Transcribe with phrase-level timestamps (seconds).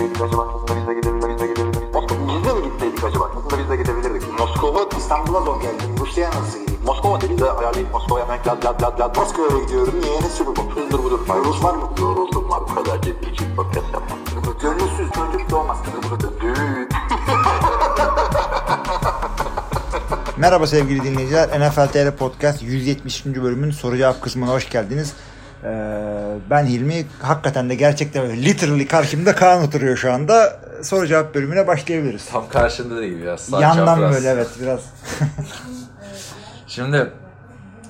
[0.00, 0.48] gitseydik acaba?
[0.54, 1.40] Aslında biz de gidebilirdik.
[2.28, 3.30] Biz de mi gitseydik acaba?
[3.36, 4.38] Aslında biz de gidebilirdik.
[4.38, 5.88] Moskova, İstanbul'a zor geldim.
[6.00, 6.80] Rusya'ya nasıl gideyim?
[6.86, 9.16] Moskova dedi de ayarlayıp Moskova'ya hemen lad lad lad lad.
[9.16, 9.94] Moskova'ya gidiyorum.
[10.02, 10.20] Niye?
[10.20, 10.80] Ne sürü bu?
[10.80, 11.20] Hızdır budur.
[11.44, 11.82] Rus var mı?
[12.00, 12.60] Yoruldum var.
[12.70, 14.18] Bu kadar ciddi için podcast yapmam.
[14.62, 15.78] Gönülsüz çocuk doğmaz.
[16.40, 16.88] Düğün.
[20.36, 21.60] Merhaba sevgili dinleyiciler.
[21.60, 23.26] NFL TR Podcast 170.
[23.26, 25.14] bölümün soru cevap kısmına hoş geldiniz.
[26.50, 27.06] Ben Hilmi.
[27.22, 28.42] Hakikaten de gerçekten öyle.
[28.44, 30.60] Literally karşımda Kaan oturuyor şu anda.
[30.82, 32.26] Soru cevap bölümüne başlayabiliriz.
[32.32, 33.40] Tam karşında değil biraz.
[33.40, 34.12] Sağ Yandan çapraz.
[34.14, 34.80] böyle evet biraz.
[36.66, 37.10] Şimdi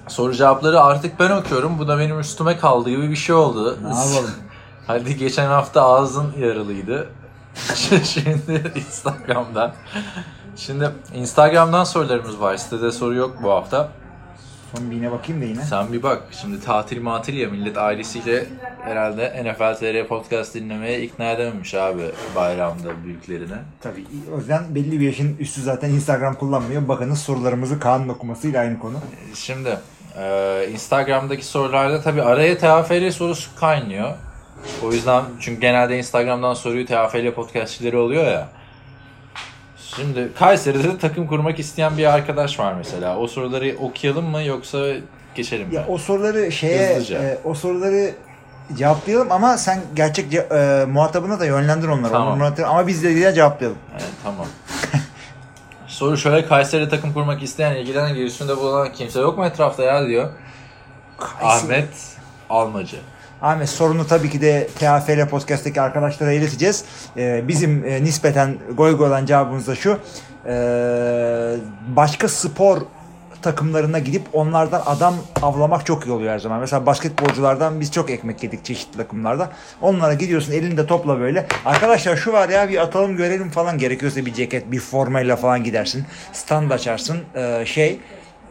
[0.09, 1.79] soru cevapları artık ben okuyorum.
[1.79, 3.79] Bu da benim üstüme kaldı gibi bir şey oldu.
[3.83, 4.31] Ne yapalım?
[4.87, 7.09] Hadi geçen hafta ağzın yaralıydı.
[8.05, 9.73] Şimdi Instagram'dan.
[10.57, 12.57] Şimdi Instagram'dan sorularımız var.
[12.57, 13.89] Sitede soru yok bu hafta.
[14.76, 15.63] Son bir yine bakayım da yine.
[15.63, 16.23] Sen bir bak.
[16.30, 18.46] Şimdi tatil matil ya millet ailesiyle
[18.85, 22.02] herhalde NFL TR podcast dinlemeye ikna edememiş abi
[22.37, 23.59] bayramda büyüklerine.
[23.80, 24.04] Tabii
[24.35, 26.88] o yüzden belli bir yaşın üstü zaten Instagram kullanmıyor.
[26.88, 28.96] Bakınız sorularımızı Kaan'ın okumasıyla aynı konu.
[29.35, 29.79] Şimdi
[30.18, 34.15] e, Instagram'daki sorularda tabi araya TFL sorusu kaynıyor.
[34.84, 38.49] O yüzden çünkü genelde Instagram'dan soruyu TFL podcastçileri oluyor ya.
[39.96, 43.16] Şimdi Kayseri'de de takım kurmak isteyen bir arkadaş var mesela.
[43.19, 44.87] O soruları okuyalım mı yoksa
[45.35, 45.74] geçelim mi?
[45.74, 47.23] Ya o soruları şeye Hızlıca.
[47.23, 48.11] e, o soruları
[48.79, 52.13] cevaplayalım ama sen gerçek ce- e, muhatabına da yönlendir onları.
[52.13, 52.41] Tamam.
[52.41, 53.79] Onu ama biz de yine cevaplayalım.
[53.93, 54.46] Evet, tamam.
[55.87, 60.29] Soru şöyle Kayseri'de takım kurmak isteyen, ilgilenen, girişimde bulunan kimse yok mu etrafta ya diyor.
[61.43, 61.88] Ahmet
[62.51, 62.96] Almacı.
[63.43, 66.84] Ahmet sorunu tabii ki de TAFL Podcast'taki arkadaşlara ileteceğiz.
[67.16, 69.99] Ee, bizim e, nispeten goy goy olan cevabımız da şu.
[70.47, 71.56] Ee,
[71.97, 72.78] başka spor
[73.43, 76.61] takımlarına gidip onlardan adam avlamak çok iyi oluyor her zaman.
[76.61, 79.51] Mesela basketbolculardan biz çok ekmek yedik çeşitli takımlarda.
[79.83, 81.47] Onlara gidiyorsun elinde topla böyle.
[81.65, 86.05] Arkadaşlar şu var ya bir atalım görelim falan gerekiyorsa bir ceket bir formayla falan gidersin.
[86.33, 88.01] Stand açarsın Ee, şey.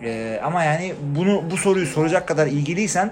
[0.04, 3.12] Ee, ama yani bunu bu soruyu soracak kadar ilgiliysen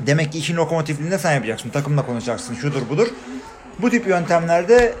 [0.00, 1.70] Demek ki işin lokomotifliğini de sen yapacaksın.
[1.70, 2.54] Takımla konuşacaksın.
[2.54, 3.08] Şudur budur.
[3.78, 4.94] Bu tip yöntemlerde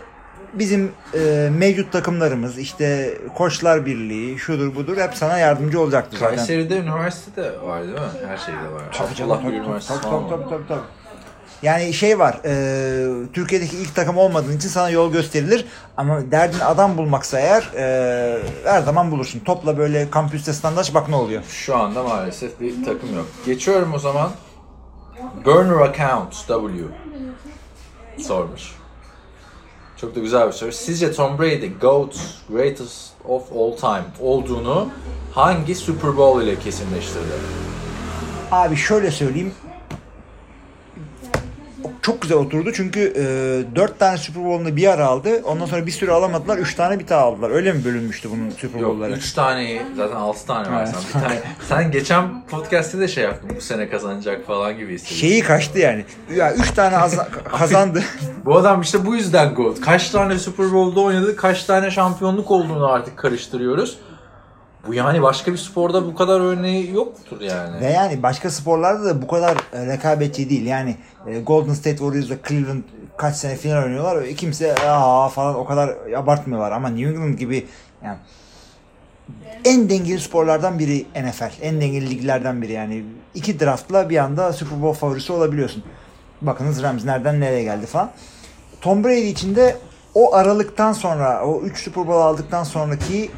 [0.54, 6.36] bizim e, mevcut takımlarımız işte koçlar birliği şudur budur hep sana yardımcı olacaktır zaten.
[6.36, 8.00] Kayseri'de üniversite de var değil mi?
[8.28, 8.82] Her şeyde var.
[8.92, 10.80] Tabii canım, tabii, tabii, tabii, tabii, tabii, tabii.
[11.62, 15.64] Yani şey var, e, Türkiye'deki ilk takım olmadığın için sana yol gösterilir.
[15.96, 19.40] Ama derdin adam bulmaksa eğer e, her zaman bulursun.
[19.40, 21.42] Topla böyle kampüste standart bak ne oluyor.
[21.48, 23.26] Şu anda maalesef bir takım yok.
[23.46, 24.30] Geçiyorum o zaman.
[25.44, 26.84] Burner Account W
[28.18, 28.72] sormuş.
[29.96, 30.72] Çok da güzel bir soru.
[30.72, 32.16] Sizce Tom Brady GOAT,
[32.48, 34.88] greatest of all time olduğunu
[35.34, 37.32] hangi Super Bowl ile kesinleştirdi?
[38.50, 39.54] Abi şöyle söyleyeyim.
[42.02, 43.00] Çok güzel oturdu çünkü
[43.72, 45.42] e, 4 tane Super Bowl'unu bir ara aldı.
[45.44, 46.58] Ondan sonra bir süre alamadılar.
[46.58, 47.50] 3 tane bir daha aldılar.
[47.50, 49.12] Öyle mi bölünmüştü bunun Super Yok Bowl'ları?
[49.12, 50.94] 3 taneyi zaten 6 tane var sen.
[51.08, 55.14] Bir tane, sen geçen podcast'te de şey yaptın bu sene kazanacak falan gibi hissettin.
[55.14, 56.04] Şeyi kaçtı yani.
[56.36, 57.18] Ya 3 tane az-
[57.58, 58.02] kazandı.
[58.44, 59.80] Bu adam işte bu yüzden GOAT.
[59.80, 63.98] Kaç tane Super Bowl'da oynadı, kaç tane şampiyonluk olduğunu artık karıştırıyoruz.
[64.86, 67.80] Bu yani başka bir sporda bu kadar örneği yoktur yani.
[67.80, 70.66] Ve yani başka sporlarda da bu kadar e, rekabetçi değil.
[70.66, 72.82] Yani e, Golden State Warriors'la Cleveland
[73.16, 74.22] kaç sene final oynuyorlar.
[74.22, 76.72] E, Kimse aa falan o kadar abartmıyorlar.
[76.72, 77.66] Ama New England gibi
[78.04, 78.16] yani
[79.64, 81.62] en dengeli sporlardan biri NFL.
[81.62, 83.04] En dengeli liglerden biri yani.
[83.34, 85.84] iki draftla bir anda Super Bowl favorisi olabiliyorsun.
[86.42, 88.10] Bakınız Rams nereden nereye geldi falan.
[88.80, 89.76] Tom Brady için de
[90.14, 93.30] o aralıktan sonra o 3 Super Bowl aldıktan sonraki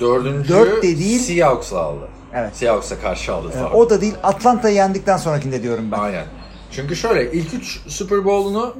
[0.00, 1.20] Dördüncü Dört de değil.
[1.20, 2.08] Seahawks aldı.
[2.34, 2.56] Evet.
[2.56, 3.76] Seahawks'a karşı aldı e, falan.
[3.76, 5.98] o da değil Atlanta'yı yendikten sonrakinde diyorum ben.
[5.98, 6.24] Aynen.
[6.70, 8.76] Çünkü şöyle ilk üç Super Bowl'unu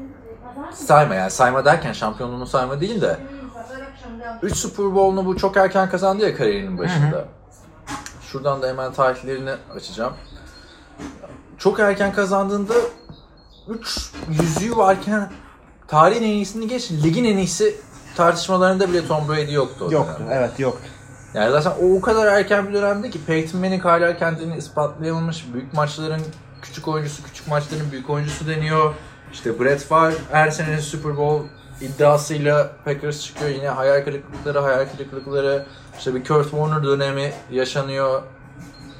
[0.74, 3.16] sayma yani sayma derken şampiyonluğunu sayma değil de
[4.42, 7.24] 3 Super Bowl'unu bu çok erken kazandı ya kariyerinin başında.
[8.32, 10.12] Şuradan da hemen tarihlerini açacağım.
[11.58, 12.74] Çok erken kazandığında
[13.68, 14.10] 3
[14.40, 15.30] yüzüğü varken
[15.88, 17.76] tarihin en iyisini geç, ligin en iyisi
[18.16, 20.16] tartışmalarında bile Tom Brady yoktu Yoktu.
[20.18, 20.34] dönemde.
[20.34, 20.88] Evet yoktu.
[21.34, 25.44] Yani zaten o o kadar erken bir dönemde ki Peyton Manning hala kendini ispatlayamamış.
[25.54, 26.22] Büyük maçların
[26.62, 28.94] küçük oyuncusu, küçük maçların büyük oyuncusu deniyor.
[29.32, 31.46] İşte Brett Favre her sene Super Bowl
[31.80, 33.50] iddiasıyla Packers çıkıyor.
[33.50, 35.66] Yine hayal kırıklıkları, hayal kırıklıkları.
[35.98, 38.22] İşte bir Kurt Warner dönemi yaşanıyor.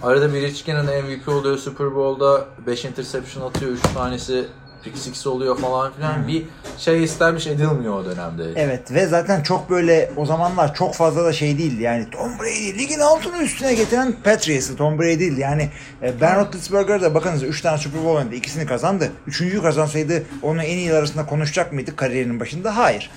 [0.03, 2.45] Arada bir Gannon MVP oluyor Super Bowl'da.
[2.67, 4.47] 5 interception atıyor, 3 tanesi
[4.95, 6.29] six oluyor falan filan.
[6.29, 6.45] Bir
[6.79, 8.45] şey istermiş edilmiyor o dönemde.
[8.57, 12.79] Evet ve zaten çok böyle o zamanlar çok fazla da şey değildi yani Tom Brady
[12.79, 15.69] ligin altını üstüne getiren Patriots'ı Tom Brady değil yani
[16.03, 19.11] e, Ben Roethlisberger de bakınız 3 tane Super Bowl oynadı ikisini kazandı.
[19.27, 22.77] Üçüncüyü kazansaydı onu en iyi arasında konuşacak mıydık kariyerinin başında?
[22.77, 23.11] Hayır.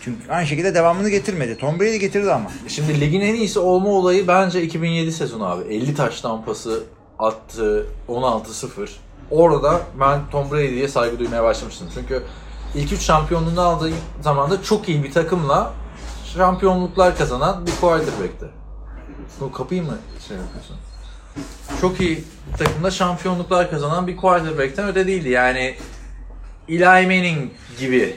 [0.00, 1.56] Çünkü aynı şekilde devamını getirmedi.
[1.56, 2.50] Tom Brady getirdi ama.
[2.68, 5.74] Şimdi ligin en iyisi olma olayı bence 2007 sezonu abi.
[5.74, 6.82] 50 taş tampası
[7.18, 8.88] attı 16-0.
[9.30, 11.88] Orada ben Tom Brady'ye saygı duymaya başlamıştım.
[11.94, 12.22] Çünkü
[12.74, 13.90] ilk 3 şampiyonluğunu aldığı
[14.20, 15.72] zamanda çok iyi bir takımla
[16.34, 18.46] şampiyonluklar kazanan bir quarterback'ti.
[19.40, 19.98] Bu kapıyı mı
[20.28, 20.76] şey yapıyorsun?
[21.80, 25.28] Çok iyi bir takımda şampiyonluklar kazanan bir quarterback'ten öte değildi.
[25.28, 25.76] Yani
[26.68, 28.16] Eli Manning gibi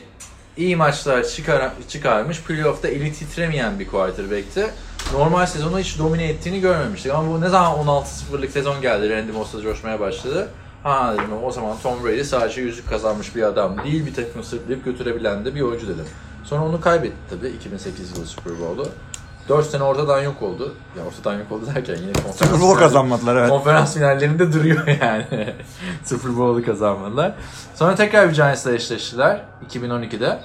[0.57, 2.41] iyi maçlar çıkar, çıkarmış.
[2.41, 4.69] Playoff'ta eli titremeyen bir quarterback'ti.
[5.13, 7.11] Normal sezonu hiç domine ettiğini görmemiştik.
[7.11, 10.49] Ama bu ne zaman 16-0'lık sezon geldi, Randy Moss'la coşmaya başladı.
[10.83, 14.85] Ha dedim o zaman Tom Brady sadece yüzük kazanmış bir adam değil, bir takımı sırtlayıp
[14.85, 16.05] götürebilen de bir oyuncu dedim.
[16.43, 18.87] Sonra onu kaybetti tabii 2008 yılı Super Bowl'u.
[19.49, 20.75] 4 sene ortadan yok oldu.
[20.97, 23.49] Ya ortadan yok oldu derken yine konferans Super Bowl kazanmadılar evet.
[23.49, 25.53] Konferans finallerinde duruyor yani.
[26.05, 27.33] Super Bowl'u kazanmadılar.
[27.75, 30.39] Sonra tekrar bir Giants'la eşleştiler 2012'de.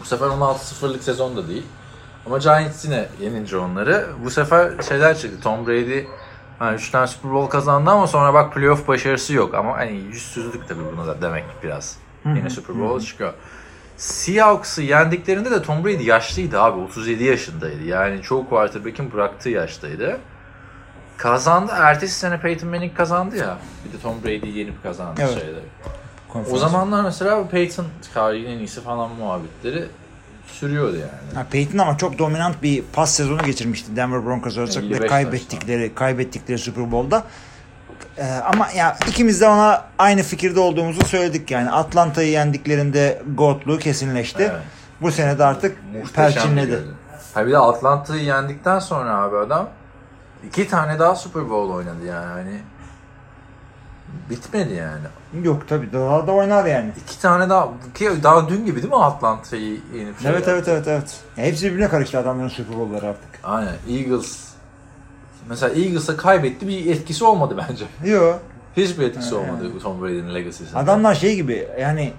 [0.00, 1.66] Bu sefer 16-0'lık sezon da değil.
[2.26, 4.06] Ama Giants yine yenince onları.
[4.24, 5.40] Bu sefer şeyler çıktı.
[5.42, 6.04] Tom Brady
[6.58, 9.54] hani 3 tane Super Bowl kazandı ama sonra bak playoff başarısı yok.
[9.54, 11.96] Ama hani yüzsüzlük tabii buna da demek biraz.
[12.24, 13.32] Yine Super Bowl çıkıyor.
[13.96, 16.80] Seahawks'ı yendiklerinde de Tom Brady yaşlıydı abi.
[16.80, 17.82] 37 yaşındaydı.
[17.82, 20.20] Yani çoğu quarterback'in bıraktığı yaştaydı.
[21.16, 21.72] Kazandı.
[21.76, 23.58] Ertesi sene Peyton Manning kazandı ya.
[23.84, 25.44] Bir de Tom Brady'yi yenip kazandı Evet.
[26.28, 26.56] Konferans.
[26.56, 29.86] O zamanlar mesela Peyton tarihin en iyisi falan muhabbetleri
[30.52, 31.34] sürüyordu yani.
[31.34, 35.94] Ha, Peyton ama çok dominant bir pas sezonu geçirmişti Denver Broncos olarak 55 ve kaybettikleri
[35.94, 37.24] kaybettikleri Super Bowl'da.
[38.18, 41.70] Ee, ama ya ikimiz de ona aynı fikirde olduğumuzu söyledik yani.
[41.70, 44.42] Atlanta'yı yendiklerinde GOAT'luğu kesinleşti.
[44.42, 44.62] Evet.
[45.00, 45.76] Bu sene de artık
[46.14, 46.82] perçinledi.
[47.34, 49.68] Ha bir de Atlanta'yı yendikten sonra abi adam
[50.46, 52.60] iki tane daha Super Bowl oynadı yani hani
[54.30, 55.44] bitmedi yani.
[55.46, 56.90] Yok tabii daha da oynar yani.
[57.04, 60.50] İki tane daha ki daha dün gibi değil mi Atlanta'yı yenip şey Evet yaptı?
[60.50, 61.16] evet evet evet.
[61.36, 63.28] Ya hepsi birbirine karıştı adamların Super Bowl'ları artık.
[63.44, 64.48] Aynen Eagles
[65.48, 67.84] mesela Eagles'a kaybetti bir etkisi olmadı bence.
[68.12, 68.40] Yok.
[68.76, 70.78] Hiçbir etkisi olmadı bu Tom Brady'nin legacy'sinde.
[70.78, 72.12] Adamlar şey gibi yani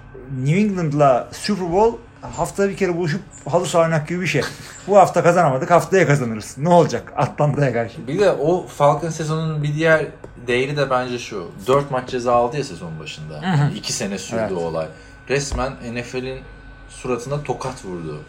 [0.44, 1.96] New England'la Super Bowl
[2.36, 4.42] haftada bir kere buluşup halı saha gibi bir şey.
[4.88, 6.54] Bu hafta kazanamadık haftaya kazanırız.
[6.58, 8.06] Ne olacak Atlanta'ya karşı?
[8.06, 10.06] Bir de o Falcon sezonunun bir diğer
[10.46, 11.50] değeri de bence şu.
[11.66, 13.40] 4 maç ceza aldı ya sezon başında.
[13.76, 14.52] 2 sene sürdü Evet.
[14.52, 14.86] o olay.
[15.28, 16.40] Resmen NFL'in
[16.88, 18.20] suratına tokat vurdu.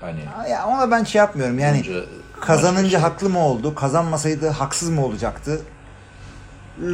[0.00, 0.20] Hani
[0.50, 1.84] Ya ona ben şey yapmıyorum yani
[2.40, 3.74] kazanınca maç haklı mı oldu?
[3.74, 5.60] Kazanmasaydı haksız mı olacaktı?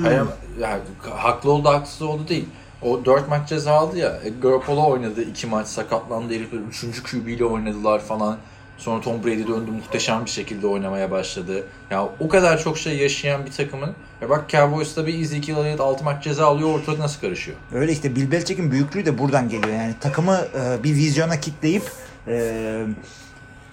[0.02, 0.22] Hayır,
[0.60, 0.80] yani
[1.16, 2.48] haklı oldu haksız oldu değil.
[2.82, 4.18] O 4 maç ceza aldı ya.
[4.24, 7.02] E, Garoppolo oynadı 2 maç sakatlandı herifler 3.
[7.02, 8.36] QB ile oynadılar falan.
[8.78, 11.64] Sonra Tom Brady döndü muhteşem bir şekilde oynamaya başladı.
[11.90, 13.94] Ya o kadar çok şey yaşayan bir takımın.
[14.20, 17.56] Ya bak Cowboys'ta bir Ezekiel Elliott 6 maç ceza alıyor ortalık nasıl karışıyor?
[17.74, 19.74] Öyle işte Bill Belichick'in büyüklüğü de buradan geliyor.
[19.74, 21.82] Yani takımı e, bir vizyona kitleyip
[22.28, 22.82] e,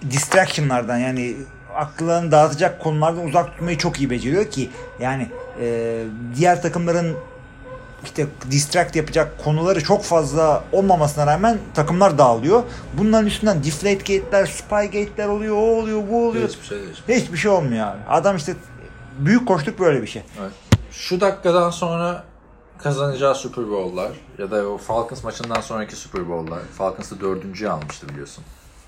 [0.09, 1.35] distractionlardan yani
[1.75, 4.69] aklını dağıtacak konulardan uzak tutmayı çok iyi beceriyor ki
[4.99, 5.27] yani
[5.61, 6.03] e,
[6.35, 7.15] diğer takımların
[8.03, 12.63] işte distract yapacak konuları çok fazla olmamasına rağmen takımlar dağılıyor.
[12.97, 16.49] Bunların üstünden deflate gate'ler, spy gate'ler oluyor, o oluyor, bu oluyor.
[16.49, 17.21] Hiçbir şey değişmiyor.
[17.21, 17.99] Hiçbir şey olmuyor abi.
[18.09, 18.55] Adam işte
[19.19, 20.23] büyük koştuk böyle bir şey.
[20.41, 20.51] Evet.
[20.91, 22.23] Şu dakikadan sonra
[22.77, 26.59] kazanacağı Super Bowl'lar ya da o Falcons maçından sonraki Super Bowl'lar.
[26.77, 28.43] Falcons'ı dördüncüye almıştı biliyorsun.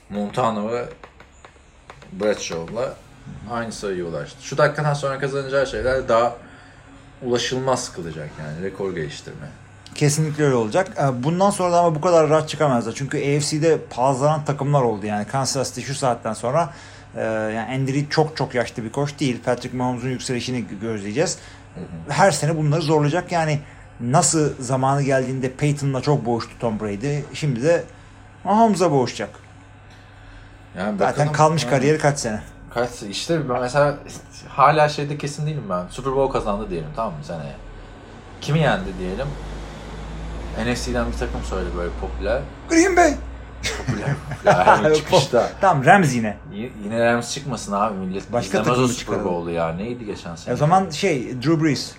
[0.10, 0.86] Montana ve
[2.12, 2.94] Bradshaw'la
[3.52, 4.38] aynı sayıya ulaştı.
[4.42, 6.36] Şu dakikadan sonra kazanacağı şeyler daha
[7.24, 9.48] ulaşılmaz kılacak yani rekor geliştirme.
[9.96, 10.92] Kesinlikle öyle olacak.
[11.00, 12.94] Ee, Bundan sonra da ama bu kadar rahat çıkamazlar.
[12.94, 15.06] Çünkü AFC'de pazarlanan takımlar oldu.
[15.06, 16.74] Yani Kansas City şu saatten sonra
[17.16, 19.42] e, yani Andy Reid çok çok yaşlı bir koç değil.
[19.46, 21.38] Patrick Mahomes'un yükselişini gözleyeceğiz.
[22.10, 23.32] Her sene bunları zorlayacak.
[23.32, 23.60] Yani
[24.00, 27.20] nasıl zamanı geldiğinde Peyton'la çok boğuştu Tom Brady.
[27.34, 27.84] Şimdi de
[28.44, 29.30] Mahomes'a boğuşacak.
[30.78, 31.78] Yani Zaten bakalım- kalmış Aynen.
[31.78, 32.42] kariyeri kaç sene.
[32.76, 33.96] Kaç işte mesela
[34.50, 35.84] hala şeyde kesin değilim ben.
[35.90, 37.56] Super Bowl kazandı diyelim tamam mı seneye.
[38.42, 39.28] Kimi yendi diyelim.
[40.66, 42.42] NFC'den bir takım söyle böyle popüler.
[42.70, 43.14] Green Bay.
[43.78, 44.10] Popüler.
[44.46, 45.50] Yani çıkışta.
[45.62, 46.38] Tamam Rams yine.
[46.54, 48.34] Y- Yine Rams çıkmasın abi millet.
[48.34, 49.26] Başka İzlemez takımı o Super.
[49.26, 49.74] Bowl'u ya.
[49.74, 50.52] Neydi geçen sene?
[50.52, 51.92] E o zaman şey Drew Brees.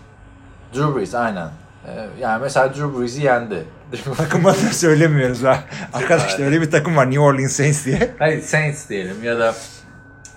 [0.74, 1.48] Drew Brees aynen.
[1.88, 3.64] Ee, Yani mesela Drew Brees'i yendi.
[4.16, 5.58] Takım adını söylemiyoruz ha.
[5.92, 8.14] Arkadaşlar öyle bir takım var New Orleans Saints diye.
[8.18, 9.54] Hayır Saints diyelim ya da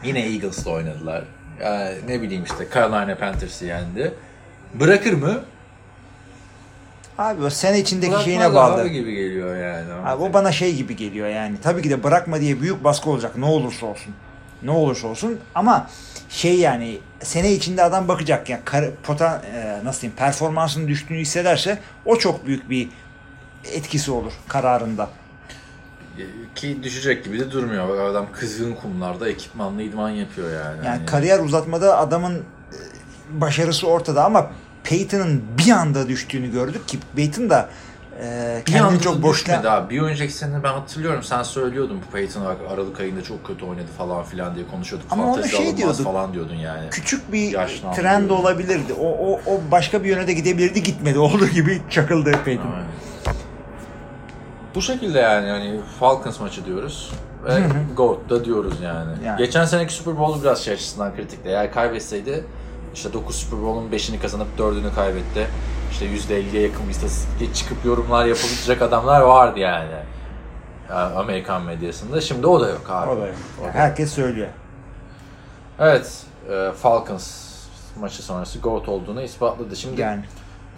[0.03, 1.23] yine Eagles'la oynadılar.
[1.63, 4.13] Ya ne bileyim işte Carolina Panthers'ı yendi.
[4.73, 5.39] Bırakır mı?
[7.17, 8.87] Abi o sene içindeki Bırakmaz şeyine abi bağlı.
[8.87, 9.93] gibi geliyor yani.
[10.05, 11.55] Abi o bana şey gibi geliyor yani.
[11.63, 14.13] Tabii ki de bırakma diye büyük baskı olacak ne olursa olsun.
[14.63, 15.89] Ne olursa olsun ama
[16.29, 21.79] şey yani sene içinde adam bakacak ya kar, pota, e, nasıl diyeyim performansının düştüğünü hissederse
[22.05, 22.89] o çok büyük bir
[23.73, 25.09] etkisi olur kararında.
[26.55, 27.89] Ki düşecek gibi de durmuyor.
[27.89, 30.77] Bak adam kızgın kumlarda ekipmanlı idman yapıyor yani.
[30.77, 32.41] Yani Hani- kariyer uzatmada adamın e,
[33.41, 34.51] başarısı ortada ama
[34.83, 37.69] Peyton'ın bir anda düştüğünü gördük ki Peyton da
[38.23, 39.95] e, Bir anda çok boşuna düşmedi abi.
[39.95, 44.23] Bir önceki sene ben hatırlıyorum sen söylüyordun bu Peyton Aralık ayında çok kötü oynadı falan
[44.23, 45.07] filan diye konuşuyorduk.
[45.11, 46.03] Ama Fantezi şey alınmaz diyorduk.
[46.03, 46.89] falan diyordun yani.
[46.89, 47.95] küçük bir Yaşlandı.
[47.95, 48.93] trend olabilirdi.
[48.93, 51.19] O, o, o başka bir yöne de gidebilirdi gitmedi.
[51.29, 52.71] Olduğu gibi çakıldı Peyton.
[52.71, 52.85] Aynen.
[54.79, 57.11] Bu şekilde yani hani Falcons maçı diyoruz.
[57.45, 57.59] Ve
[57.95, 59.11] GOAT da diyoruz yani.
[59.25, 59.37] Yani.
[59.37, 61.49] Geçen seneki Super Bowl'u biraz şey açısından kritikti.
[61.49, 62.43] Eğer kaybetseydi
[62.93, 65.47] işte 9 Super Bowl'un 5'ini kazanıp 4'ünü kaybetti.
[65.91, 69.89] İşte %50'ye yakın bir istatistik çıkıp yorumlar yapabilecek adamlar vardı yani.
[70.89, 72.21] Yani Amerikan medyasında.
[72.21, 73.09] Şimdi o da yok abi.
[73.09, 73.35] O da yok.
[73.61, 74.47] O da Herkes söylüyor.
[75.79, 76.23] Evet.
[76.51, 77.55] e, Falcons
[77.99, 79.75] maçı sonrası GOAT olduğunu ispatladı.
[79.75, 80.23] Şimdi Yani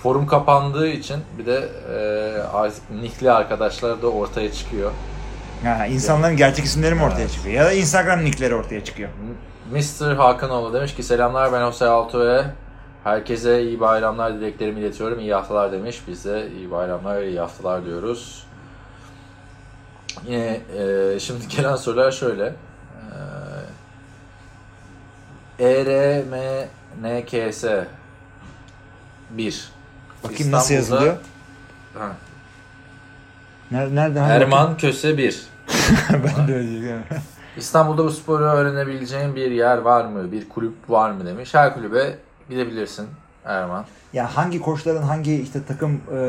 [0.03, 4.91] forum kapandığı için bir de e, nickli arkadaşlar da ortaya çıkıyor.
[5.63, 7.31] Ha, insanların gerçek isimleri mi ortaya Evet.
[7.31, 7.55] çıkıyor?
[7.55, 9.10] Ya da Instagram nickleri ortaya çıkıyor.
[9.72, 10.15] Mr.
[10.15, 12.46] Hakanoğlu demiş ki selamlar ben Jose Altuve.
[13.03, 15.20] Herkese iyi bayramlar dileklerimi iletiyorum.
[15.20, 16.01] İyi haftalar demiş.
[16.08, 18.48] Biz de iyi bayramlar iyi haftalar diyoruz.
[20.27, 22.53] Yine e, şimdi gelen sorular şöyle.
[25.60, 25.63] E,
[27.01, 27.65] ERMNKS
[29.29, 29.72] 1
[30.24, 31.16] Bakayım nasıl yazılıyor.
[31.94, 32.12] Ha.
[33.72, 34.20] Nerede?
[34.20, 36.38] Erman Köse 1 bakayım?
[36.38, 36.98] ben de öyle.
[37.58, 40.32] İstanbul'da bu sporu öğrenebileceğin bir yer var mı?
[40.32, 41.54] Bir kulüp var mı demiş.
[41.54, 42.18] Her kulübe
[42.50, 43.08] gidebilirsin
[43.46, 43.86] Erman.
[44.13, 46.20] Ya hangi koçların hangi işte takım e,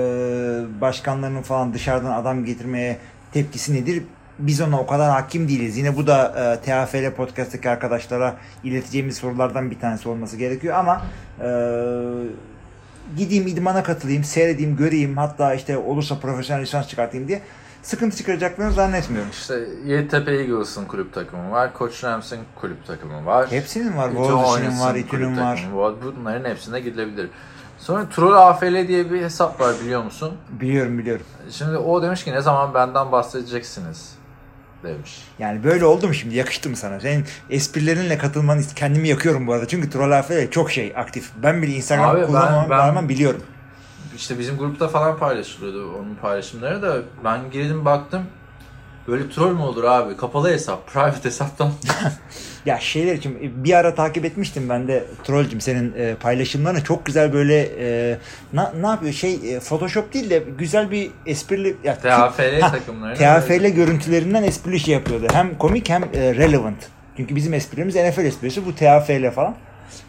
[0.80, 2.98] başkanlarının falan dışarıdan adam getirmeye
[3.32, 4.02] tepkisi nedir?
[4.38, 5.76] Biz ona o kadar hakim değiliz.
[5.76, 6.26] Yine bu da
[6.62, 11.02] e, TAFL podcast'taki arkadaşlara ileteceğimiz sorulardan bir tanesi olması gerekiyor ama
[11.40, 11.46] e,
[13.16, 17.42] gideyim idmana katılayım, seyredeyim, göreyim hatta işte olursa profesyonel lisans çıkartayım diye
[17.82, 19.30] sıkıntı çıkaracaklarını zannetmiyorum.
[19.30, 21.74] İşte Yeditepe Eagles'ın kulüp takımı var.
[21.74, 23.50] Koç Rams'in kulüp takımı var.
[23.50, 24.10] Hepsinin var.
[24.14, 25.68] Oynas'ın var, İTÜ'nün var.
[25.74, 25.94] var.
[26.16, 27.30] Bunların hepsine gidilebilir.
[27.78, 30.34] Sonra Troll AFL diye bir hesap var biliyor musun?
[30.60, 31.26] Biliyorum biliyorum.
[31.50, 34.14] Şimdi o demiş ki ne zaman benden bahsedeceksiniz
[34.82, 35.16] demiş.
[35.38, 36.34] Yani böyle oldu mu şimdi?
[36.34, 37.00] Yakıştı mı sana?
[37.00, 39.68] Senin esprilerinle katılmanı kendimi yakıyorum bu arada.
[39.68, 41.30] Çünkü Troll AFL çok şey aktif.
[41.42, 43.42] Ben bile Instagram Abi ben- kullanmamam ben- rağmen biliyorum.
[44.16, 48.22] İşte bizim grupta falan paylaşılıyordu onun paylaşımları da ben girdim baktım
[49.08, 50.16] böyle troll mü olur abi?
[50.16, 51.72] Kapalı hesap, private hesaptan.
[52.66, 57.06] Ya şeyler için e, bir ara takip etmiştim ben de Trollcüm senin e, paylaşımlarını çok
[57.06, 58.18] güzel böyle e,
[58.52, 63.14] na, ne yapıyor şey e, Photoshop değil de güzel bir esprili ya, TAFL Ha, takımlarına.
[63.14, 65.26] TAFL görüntülerinden esprili şey yapıyordu.
[65.32, 66.76] Hem komik hem e, relevant.
[67.16, 69.54] Çünkü bizim esprimiz NFL esprisi bu TAFL falan.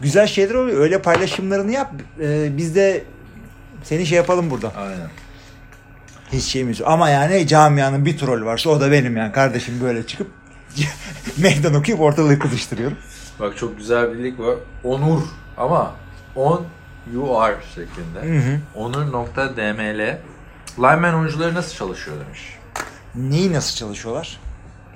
[0.00, 0.80] Güzel şeyler oluyor.
[0.80, 1.92] Öyle paylaşımlarını yap.
[2.20, 3.02] E, biz de
[3.82, 4.72] seni şey yapalım burada.
[4.76, 5.08] Aynen.
[6.34, 6.88] Hiç şeyimiz yok.
[6.88, 9.32] Ama yani camianın bir troll varsa o da benim yani.
[9.32, 10.30] Kardeşim böyle çıkıp
[11.38, 12.96] meydan okuyup ortalığı kızıştırıyorum.
[13.40, 14.54] Bak çok güzel bir lig var.
[14.84, 15.22] Onur
[15.56, 15.92] ama
[16.36, 16.66] on
[17.14, 18.60] you are şeklinde.
[18.74, 20.18] Onur.dml
[20.78, 22.58] Lineman oyuncuları nasıl çalışıyor demiş.
[23.14, 24.40] Neyi nasıl çalışıyorlar?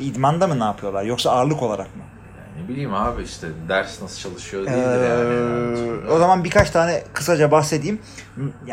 [0.00, 1.02] İdmanda mı ne yapıyorlar?
[1.04, 2.02] Yoksa ağırlık olarak mı?
[2.38, 6.08] Yani ne bileyim abi işte ders nasıl çalışıyor değildir yani.
[6.08, 7.98] Ee, o zaman birkaç tane kısaca bahsedeyim.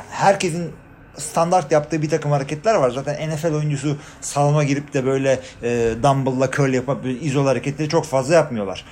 [0.10, 0.72] Herkesin
[1.18, 2.90] standart yaptığı bir takım hareketler var.
[2.90, 8.34] Zaten NFL oyuncusu salona girip de böyle e, dumbbell'la curl yapıp izol hareketleri çok fazla
[8.34, 8.86] yapmıyorlar.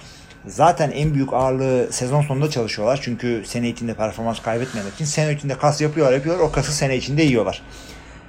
[0.48, 3.00] Zaten en büyük ağırlığı sezon sonunda çalışıyorlar.
[3.03, 6.44] Çünkü sene içinde performans kaybetmemek için sene içinde kas yapıyorlar yapıyorlar.
[6.44, 7.62] O kası sene içinde yiyorlar.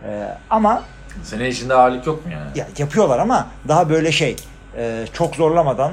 [0.04, 0.82] Ee, ama
[1.22, 2.46] Sene içinde ağırlık yok mu yani?
[2.54, 4.36] ya yapıyorlar ama daha böyle şey
[4.76, 5.92] e, çok zorlamadan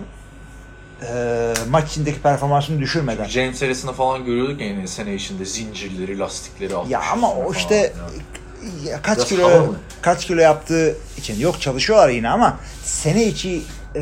[1.01, 3.25] e, maç içindeki performansını düşürmeden.
[3.25, 6.91] James Harrison'ı falan görüyorduk ya yine sene içinde zincirleri, lastikleri atmış.
[6.91, 7.93] Ya ama o işte
[8.85, 9.01] ya.
[9.01, 13.61] kaç Biraz kilo kaç kilo yaptığı için yok çalışıyorlar yine ama sene içi
[13.95, 14.01] e,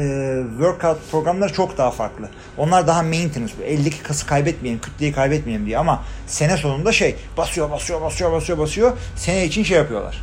[0.50, 2.30] workout programları çok daha farklı.
[2.58, 3.54] Onlar daha maintenance.
[3.66, 8.92] Eldeki kası kaybetmeyelim, kütleyi kaybetmeyelim diye ama sene sonunda şey basıyor, basıyor, basıyor, basıyor, basıyor.
[9.16, 10.22] Sene için şey yapıyorlar.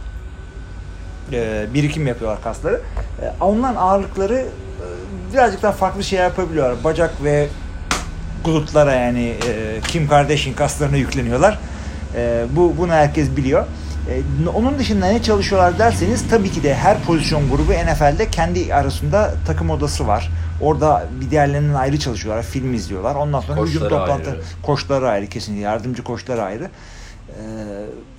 [1.32, 2.80] E, birikim yapıyorlar kasları.
[3.22, 4.46] E, onların ağırlıkları
[5.36, 6.84] birazcık daha farklı şey yapabiliyorlar.
[6.84, 7.48] Bacak ve
[8.44, 11.58] glutlara yani e, Kim Kardashian kaslarına yükleniyorlar.
[12.16, 13.66] E, bu bunu herkes biliyor.
[14.10, 19.34] E, onun dışında ne çalışıyorlar derseniz tabii ki de her pozisyon grubu NFL'de kendi arasında
[19.46, 20.30] takım odası var.
[20.60, 23.14] Orada bir diğerlerinden ayrı çalışıyorlar, film izliyorlar.
[23.14, 24.40] Ondan sonra hücum Koçları toplantı, ayrı.
[24.62, 26.64] koçları ayrı kesinlikle, yardımcı koçları ayrı.
[27.28, 27.34] E,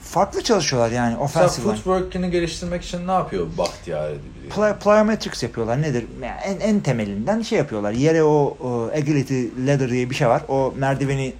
[0.02, 1.76] farklı çalışıyorlar yani Mesela offensive line.
[1.76, 4.12] footwork'ini geliştirmek için ne yapıyor Bahtiyar
[4.50, 6.06] Play, plyometrics yapıyorlar nedir?
[6.22, 7.92] Yani en, en temelinden şey yapıyorlar.
[7.92, 10.42] Yere o, o agility ladder diye bir şey var.
[10.48, 11.34] O merdiveni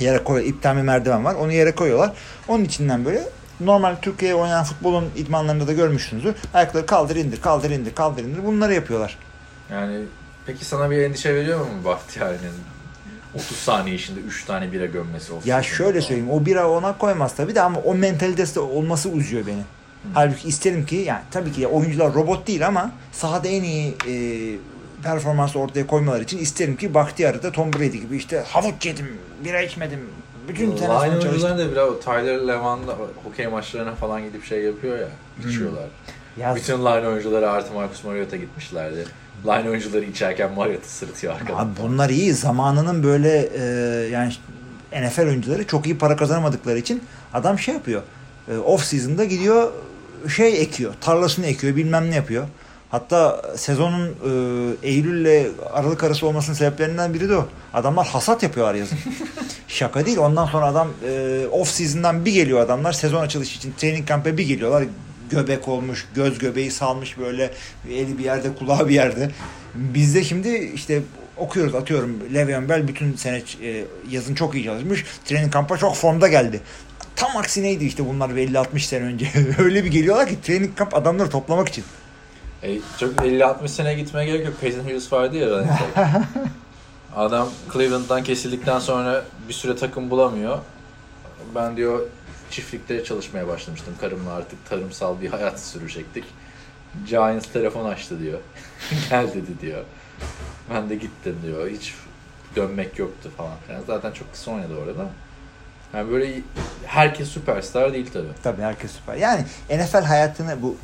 [0.00, 1.34] yere koy, ipten bir merdiven var.
[1.34, 2.12] Onu yere koyuyorlar.
[2.48, 3.22] Onun içinden böyle
[3.60, 6.34] normal Türkiye oynayan futbolun idmanlarında da görmüşsünüzdür.
[6.54, 8.44] Ayakları kaldır indir, kaldır indir, kaldır indir.
[8.44, 9.18] Bunları yapıyorlar.
[9.70, 9.98] Yani
[10.46, 12.38] peki sana bir endişe veriyor mu Bahtiyar'ın
[13.34, 15.48] 30 saniye içinde 3 tane bira gömmesi olsun?
[15.48, 19.62] Ya şöyle söyleyeyim o bira ona koymaz tabii de ama o mentalitesi olması uzuyor beni.
[20.14, 24.14] Halbuki isterim ki yani tabii ki oyuncular robot değil ama sahada en iyi e,
[25.02, 29.62] performansı ortaya koymalar için isterim ki Bahtiyar'ı da Tom Brady gibi işte havuç yedim, bira
[29.62, 30.00] içmedim.
[30.48, 31.30] Bütün sonra çalıştım.
[31.30, 35.08] oyuncuların da biraz Tyler Levan'da hokey maçlarına falan gidip şey yapıyor ya,
[35.48, 35.84] içiyorlar.
[36.36, 39.04] Ya, Bütün line oyuncuları artı Marcus Mariota gitmişlerdi.
[39.46, 41.58] Line oyuncuları içerken Mariota sırıtıyor arkadan.
[41.58, 42.32] abi bunlar iyi.
[42.32, 43.62] Zamanının böyle e,
[44.08, 44.32] yani
[44.92, 47.02] NFL oyuncuları çok iyi para kazanamadıkları için
[47.34, 48.02] adam şey yapıyor.
[48.48, 49.72] E, off season'da gidiyor
[50.28, 50.94] şey ekiyor.
[51.00, 52.44] Tarlasını ekiyor bilmem ne yapıyor.
[52.90, 57.48] Hatta sezonun e, Eylül ile Aralık arası olmasının sebeplerinden biri de o.
[57.74, 58.98] Adamlar hasat yapıyorlar yazın.
[59.68, 60.18] Şaka değil.
[60.18, 62.92] Ondan sonra adam e, off season'dan bir geliyor adamlar.
[62.92, 64.84] Sezon açılışı için training camp'e bir geliyorlar.
[65.30, 67.50] Göbek olmuş, göz göbeği salmış böyle
[67.90, 69.30] eli bir yerde, kulağı bir yerde.
[69.74, 71.02] Bizde şimdi işte
[71.36, 75.04] okuyoruz atıyorum Le'Veon Bell bütün sene e, yazın çok iyi çalışmış.
[75.24, 76.60] Training kamp'a çok formda geldi.
[77.22, 79.26] Tam aksineydi işte bunlar 50-60 sene önce.
[79.58, 81.84] Öyle bir geliyorlar ki training kamp adamları toplamak için.
[82.62, 84.60] E, çok 50-60 sene gitmeye gerek yok.
[84.60, 85.70] Peyton Hillis vardı ya running.
[87.16, 90.58] Adam Cleveland'dan kesildikten sonra bir süre takım bulamıyor.
[91.54, 92.06] Ben diyor
[92.50, 93.94] çiftlikte çalışmaya başlamıştım.
[94.00, 96.24] Karımla artık tarımsal bir hayat sürecektik.
[97.08, 98.38] Giants telefon açtı diyor.
[99.10, 99.84] Gel dedi diyor.
[100.74, 101.70] Ben de gittim diyor.
[101.70, 101.94] Hiç
[102.56, 103.56] dönmek yoktu falan.
[103.70, 105.08] Yani zaten çok kısa oynadı orada.
[105.94, 106.40] Yani böyle
[106.86, 108.28] herkes süperstar değil tabii.
[108.42, 109.14] Tabii herkes süper.
[109.14, 110.76] Yani NFL hayatını bu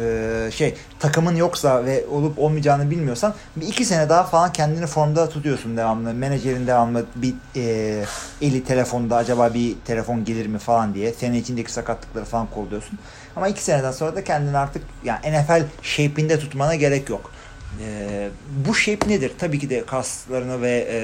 [0.00, 5.28] e, şey takımın yoksa ve olup olmayacağını bilmiyorsan bir iki sene daha falan kendini formda
[5.28, 6.14] tutuyorsun devamlı.
[6.14, 8.04] Menajerin devamlı bir e,
[8.42, 11.12] eli telefonda acaba bir telefon gelir mi falan diye.
[11.12, 12.98] Sene içindeki sakatlıkları falan kolluyorsun.
[13.36, 17.30] Ama iki seneden sonra da kendini artık yani NFL shape'inde tutmana gerek yok.
[17.80, 18.28] E,
[18.66, 19.32] bu shape nedir?
[19.38, 20.98] Tabii ki de kaslarını ve e,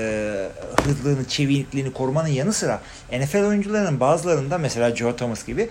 [0.83, 2.81] hızlığını, çevikliğini korumanın yanı sıra
[3.13, 5.69] NFL oyuncularının bazılarında mesela Joe Thomas gibi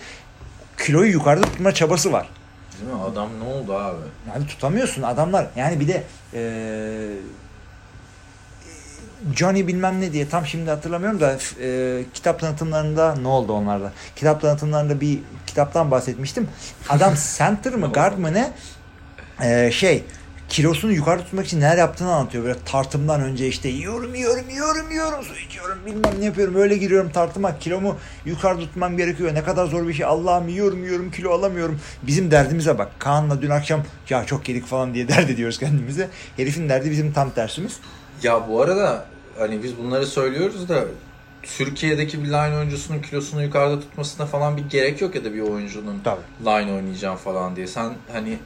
[0.78, 2.30] kiloyu yukarıda tutma çabası var.
[2.82, 3.02] Değil mi?
[3.02, 4.02] Adam ne oldu abi?
[4.34, 5.48] Yani tutamıyorsun adamlar.
[5.56, 6.42] Yani bir de e,
[9.36, 13.92] Johnny bilmem ne diye tam şimdi hatırlamıyorum da e, kitap tanıtımlarında ne oldu onlarda?
[14.16, 16.48] Kitap tanıtımlarında bir kitaptan bahsetmiştim.
[16.90, 18.52] Adam center mı guard mı ne?
[19.44, 20.04] E, şey
[20.50, 22.44] kilosunu yukarı tutmak için neler yaptığını anlatıyor.
[22.44, 26.56] Böyle tartımdan önce işte yiyorum yiyorum yiyorum yiyorum su içiyorum bilmem ne yapıyorum.
[26.56, 29.34] Öyle giriyorum tartıma kilomu yukarı tutmam gerekiyor.
[29.34, 30.06] Ne kadar zor bir şey.
[30.06, 31.80] Allah'ım yiyorum yiyorum kilo alamıyorum.
[32.04, 32.92] Bizim derdimize bak.
[33.00, 36.10] Kaan'la dün akşam ya çok yedik falan diye dert ediyoruz kendimize.
[36.38, 37.80] Herifin derdi bizim tam tersimiz.
[38.24, 39.06] Ya bu arada
[39.40, 40.86] hani biz bunları söylüyoruz da
[41.44, 46.02] Türkiye'deki bir line oyuncusunun kilosunu yukarıda tutmasına falan bir gerek yok ya da bir oyuncunun
[46.04, 46.22] Tabii.
[46.46, 47.68] line oynayacağım falan diye.
[47.68, 48.38] Sen hani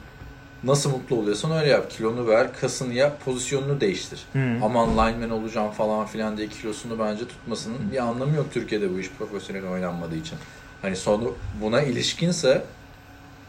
[0.64, 1.90] nasıl mutlu oluyorsan öyle yap.
[1.90, 4.20] Kilonu ver, kasını yap, pozisyonunu değiştir.
[4.32, 4.38] Hı.
[4.62, 9.10] Aman lineman olacağım falan filan diye kilosunu bence tutmasının bir anlamı yok Türkiye'de bu iş
[9.18, 10.38] profesyonel oynanmadığı için.
[10.82, 12.64] Hani sonu buna ilişkinse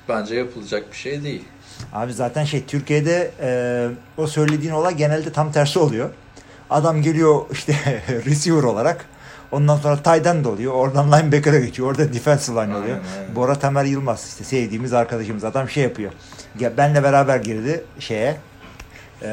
[0.09, 1.43] bence yapılacak bir şey değil.
[1.93, 6.09] Abi zaten şey Türkiye'de e, o söylediğin olay genelde tam tersi oluyor.
[6.69, 7.75] Adam geliyor işte
[8.25, 9.05] receiver olarak.
[9.53, 10.73] Ondan sonra tight end oluyor.
[10.73, 11.87] Oradan linebacker'a geçiyor.
[11.87, 12.97] Orada defensive line oluyor.
[12.97, 13.35] Aynen, aynen.
[13.35, 15.43] Bora Tamer Yılmaz işte sevdiğimiz arkadaşımız.
[15.43, 16.11] Adam şey yapıyor.
[16.59, 18.37] Ya benle beraber girdi şeye
[19.21, 19.27] e,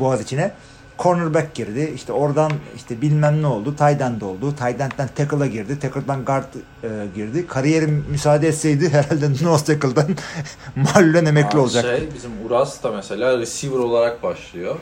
[0.00, 0.52] Boğaz içine.
[0.98, 1.92] Cornerback girdi.
[1.94, 3.76] İşte oradan işte bilmem ne oldu.
[3.76, 4.50] Tight end oldu.
[4.50, 5.78] Tight end'den tackle'a girdi.
[5.78, 6.54] Tackle'dan guard
[6.84, 7.46] e, girdi.
[7.46, 10.06] Kariyerim müsaade etseydi herhalde nose tackle'dan
[10.76, 11.96] mahallen emekli Abi olacaktı.
[11.98, 14.76] Şey, bizim Uras da mesela receiver olarak başlıyor.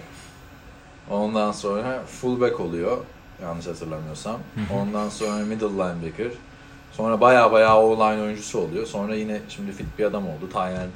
[1.11, 2.99] Ondan sonra fullback oluyor.
[3.43, 4.39] Yanlış hatırlamıyorsam.
[4.81, 6.33] Ondan sonra middle linebacker.
[6.93, 8.87] Sonra baya baya o line oyuncusu oluyor.
[8.87, 10.49] Sonra yine şimdi fit bir adam oldu.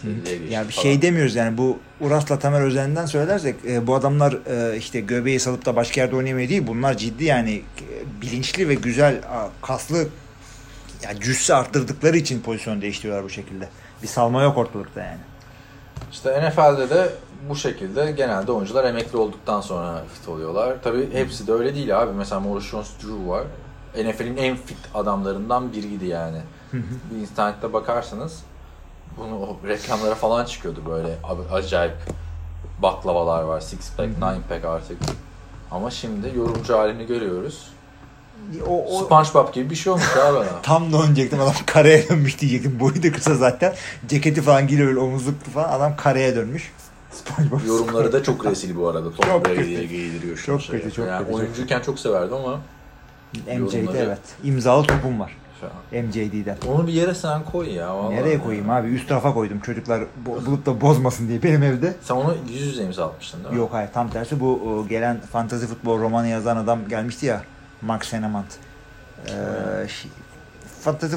[0.04, 0.82] Diye geçti Ya bir falan.
[0.82, 4.32] şey demiyoruz yani bu Uras'la Tamer Özen'den söylersek e, bu adamlar
[4.72, 6.66] e, işte göbeği salıp da başka yerde oynamıyor değil.
[6.66, 9.20] Bunlar ciddi yani e, bilinçli ve güzel
[9.62, 10.08] kaslı
[11.04, 13.68] ya cüsse arttırdıkları için pozisyon değiştiriyorlar bu şekilde.
[14.02, 15.20] Bir salma yok ortalıkta yani.
[16.12, 17.08] İşte NFL'de de
[17.48, 20.76] bu şekilde genelde oyuncular emekli olduktan sonra fit oluyorlar.
[20.82, 22.12] Tabii hepsi de öyle değil abi.
[22.12, 23.44] Mesela Maurice Jones-Drew var.
[23.96, 26.38] NFL'in en fit adamlarından biriydi yani.
[26.72, 28.42] bir internette bakarsanız
[29.16, 31.16] bunu o reklamlara falan çıkıyordu böyle
[31.52, 31.94] acayip
[32.78, 33.60] baklavalar var.
[33.60, 34.98] Six pack, nine pack artık.
[35.70, 37.68] Ama şimdi yorumcu halini görüyoruz.
[38.66, 40.46] o, o SpongeBob gibi bir şey olmuş abi adam.
[40.62, 42.80] tam da diyecektim adam kareye dönmüş diyecektim.
[42.80, 43.74] Boyu da kısa zaten.
[44.08, 45.68] Ceketi falan giriyor öyle omuzluklu falan.
[45.68, 46.72] Adam kareye dönmüş.
[47.24, 49.10] SpongeBob Yorumları da çok rezil bu arada.
[49.12, 50.80] Top Çok giydiriyor şu Çok şey.
[50.80, 52.60] kötü, çok yani kötü, çok Oyuncuyken çok severdim ama
[53.46, 54.18] MJ'de yorumları- evet.
[54.44, 55.36] İmzalı topum var.
[55.92, 56.56] MJD'den.
[56.68, 57.96] Onu bir yere sen koy ya.
[57.96, 58.16] vallahi.
[58.16, 58.88] Nereye koyayım abi?
[58.88, 61.94] Üst tarafa koydum çocuklar bo- bulup da bozmasın diye benim evde.
[62.02, 63.58] Sen onu yüz yüze imza atmıştın değil mi?
[63.60, 67.42] Yok hayır tam tersi bu gelen fantazi futbol romanı yazan adam gelmişti ya
[67.82, 68.46] Mark Senemant.
[69.26, 69.30] Ee,
[69.86, 70.06] şi-
[70.80, 71.16] fantazi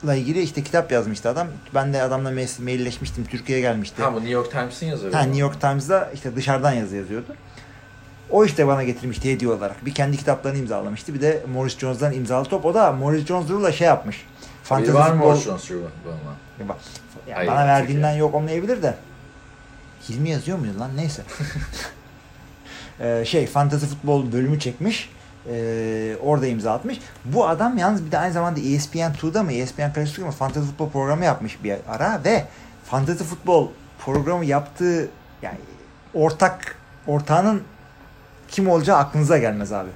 [0.00, 1.48] futbolla ilgili işte kitap yazmıştı adam.
[1.74, 3.24] Ben de adamla mailleşmiştim.
[3.24, 4.02] Türkiye'ye gelmişti.
[4.02, 5.12] Ha bu New York Times'in yazarı.
[5.12, 5.22] Ha?
[5.22, 7.36] New York Times'da işte dışarıdan yazı yazıyordu.
[8.30, 9.86] O işte bana getirmişti hediye olarak.
[9.86, 11.14] Bir kendi kitaplarını imzalamıştı.
[11.14, 12.64] Bir de Morris Jones'dan imzalı top.
[12.64, 14.26] O da Morris Jones'la şey yapmış.
[14.64, 15.58] Fantasy var mı futbol- Orson
[16.68, 16.76] bana?
[17.28, 18.94] Yani bana verdiğinden yok olmayabilir de.
[20.08, 20.90] Hilmi yazıyor muydu lan?
[20.96, 21.22] Neyse.
[23.00, 25.10] Ee, şey fantasy futbol bölümü çekmiş.
[25.50, 26.98] Ee, orada imza atmış.
[27.24, 30.66] Bu adam yalnız bir de aynı zamanda E ESPN 2'da mı ESPN Classic'te mı fantasy
[30.66, 32.44] futbol programı yapmış bir ara ve
[32.84, 35.08] fantasy futbol programı yaptığı
[35.42, 35.58] yani
[36.14, 37.62] ortak ortağının
[38.48, 39.90] kim olacağı aklınıza gelmez abi.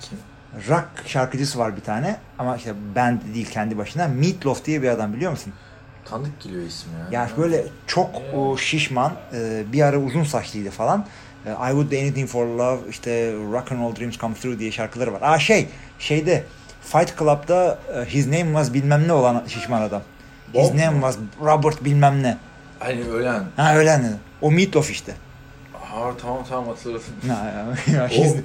[0.00, 0.18] Kim?
[0.68, 4.08] Rock şarkıcısı var bir tane ama işte band değil kendi başına.
[4.08, 5.52] Meatloaf diye bir adam biliyor musun?
[6.04, 7.06] Tanıdık geliyor ismi ya.
[7.10, 11.06] Yani böyle çok o şişman, e, bir ara uzun saçlıydı falan.
[11.46, 15.12] I Would Do Anything For Love, işte Rock and Roll Dreams Come True diye şarkıları
[15.12, 15.20] var.
[15.22, 16.44] Aa şey, şeyde
[16.82, 20.02] Fight Club'da e, His Name Was bilmem ne olan şişman adam.
[20.54, 21.00] His Bob Name mu?
[21.00, 22.36] Was Robert bilmem ne.
[22.78, 23.44] Hani ölen.
[23.56, 24.12] Ha öyle ne?
[24.40, 25.12] O Meatloaf işte.
[25.72, 27.04] Ha tamam tamam hatırladım.
[28.08, 28.36] His-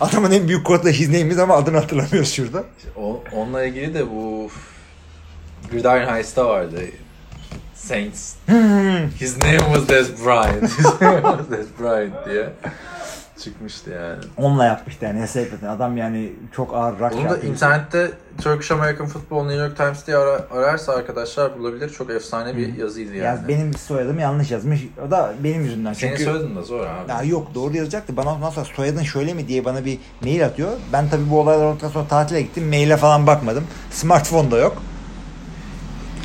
[0.00, 2.64] adamın en büyük kodla His Name'iz ama adını hatırlamıyoruz şurada.
[2.96, 4.50] O, onunla ilgili de bu
[5.70, 6.80] Gridiron Heist'ta vardı.
[7.88, 8.34] Saints.
[8.46, 9.08] Hmm.
[9.20, 10.62] His name was Des Bryant.
[10.78, 12.48] His name was Des Bryant diye
[13.44, 14.16] çıkmıştı yani.
[14.36, 17.52] Onunla yapmıştı yani hesap Adam yani çok ağır rock Bunu da şarkıcısı.
[17.52, 18.10] internette
[18.42, 21.90] Turkish American Football New York Times diye ara- ararsa arkadaşlar bulabilir.
[21.90, 23.24] Çok efsane bir yazıydı yani.
[23.24, 24.80] Ya benim soyadım yanlış yazmış.
[25.06, 25.92] O da benim yüzümden.
[25.92, 27.10] Senin Çünkü soyadın da zor abi.
[27.10, 28.16] ya yok doğru yazacaktı.
[28.16, 30.72] Bana ondan sonra soyadın şöyle mi diye bana bir mail atıyor.
[30.92, 32.68] Ben tabii bu olaylar olduktan sonra tatile gittim.
[32.68, 33.64] Maile falan bakmadım.
[33.90, 34.82] Smartphone da yok.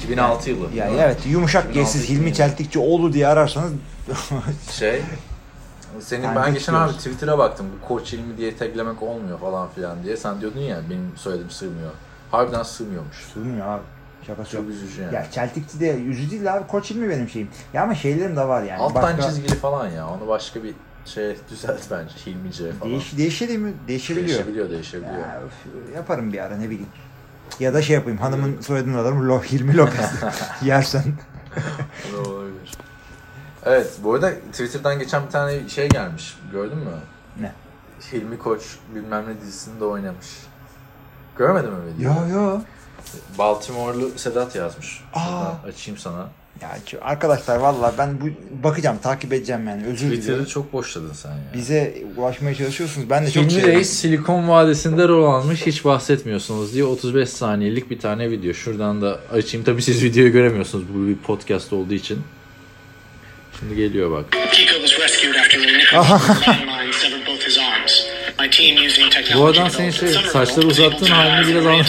[0.06, 0.64] 2006 yılı.
[0.76, 1.06] Yani değil mi?
[1.06, 2.34] evet yumuşak 2006 G'siz Hilmi yılı.
[2.34, 3.72] Çeltikçioğlu diye ararsanız
[4.72, 5.02] Şey
[6.00, 6.94] senin Yani ben geçen abi.
[6.94, 7.66] Twitter'a baktım.
[7.84, 10.18] Bu koç ilmi diye taglemek olmuyor falan filan diye.
[10.18, 11.92] Sen diyordun ya benim soyadım sığmıyor.
[12.32, 13.18] Harbiden sığmıyormuş.
[13.34, 13.82] sığmıyor abi.
[14.28, 14.66] Şakası yok.
[14.66, 15.16] Çok üzücü yani.
[15.16, 16.68] Ya Çeltikçi de yüzü değil abi.
[16.68, 17.50] Koç ilmi benim şeyim.
[17.74, 18.82] Ya ama şeylerim de var yani.
[18.82, 20.08] Alttan Başka- çizgili falan ya.
[20.10, 20.74] Onu başka bir
[21.06, 22.14] şey düzelt bence.
[22.26, 22.92] Hilmice falan.
[22.92, 23.74] Değiş, değişebilir mi?
[23.88, 24.28] Değişebiliyor.
[24.28, 25.18] Değişebiliyor, değişebiliyor.
[25.20, 25.42] Ya,
[25.96, 26.90] yaparım bir ara ne bileyim.
[27.60, 30.12] Ya da şey yapayım hanımın soyadını alırım Lo, Hilmi Lopez
[30.62, 31.04] yersen.
[32.14, 32.72] O da olabilir.
[33.66, 36.38] Evet, bu arada Twitter'dan geçen bir tane şey gelmiş.
[36.52, 36.92] Gördün mü?
[37.40, 37.52] Ne?
[38.14, 38.62] Hilmi Koç
[38.96, 40.28] bilmem ne dizisinde oynamış.
[41.38, 42.04] Görmedin mi?
[42.04, 42.60] Yo yo.
[43.38, 45.04] Baltimore'lu Sedat yazmış.
[45.14, 45.20] Aa.
[45.20, 46.30] Şuradan açayım sana.
[46.62, 48.26] Ya arkadaşlar vallahi ben bu
[48.64, 50.46] bakacağım takip edeceğim yani özür Twitter'ı diliyorum.
[50.46, 51.38] çok boşladın sen ya.
[51.54, 53.10] Bize ulaşmaya çalışıyorsunuz.
[53.10, 53.76] Ben de çok Hilmi şey.
[53.76, 58.54] Reis Silikon Vadisi'nde rol almış hiç bahsetmiyorsunuz diye 35 saniyelik bir tane video.
[58.54, 59.66] Şuradan da açayım.
[59.66, 62.20] Tabii siz videoyu göremiyorsunuz bu bir podcast olduğu için.
[63.60, 64.26] Şimdi geliyor bak.
[69.38, 71.88] Bu adam senin şey, saçları uzattığın halini biraz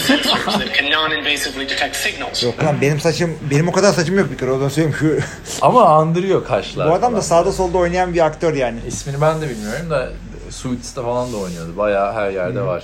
[1.95, 2.43] signals.
[2.43, 5.19] Yok lan benim saçım benim o kadar saçım yok bir kere o da söyleyeyim şu.
[5.61, 6.89] Ama andırıyor kaşlar.
[6.89, 8.79] bu adam da sağda solda oynayan bir aktör yani.
[8.87, 10.09] İsmini ben de bilmiyorum da
[10.49, 11.77] Suits'te falan da oynuyordu.
[11.77, 12.83] Bayağı her yerde var.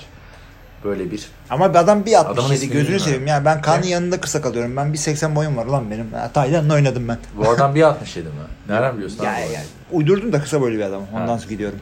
[0.84, 1.25] Böyle bir.
[1.49, 3.88] Ama bir adam bir Adamın 67 ismini gözünü seveyim ya ben Kaan'ın Ne?
[3.89, 4.77] yanında kısa kalıyorum.
[4.77, 6.13] Ben bir 80 boyum var ulan benim.
[6.13, 7.17] Ha, Tayland'la oynadım ben.
[7.38, 8.29] Bu adam 1.67 mi?
[8.69, 9.23] Nereden biliyorsun?
[9.23, 11.01] Ya, ya, uydurdum da kısa boylu bir adam.
[11.13, 11.38] Ondan Ha.
[11.39, 11.79] sonra gidiyorum.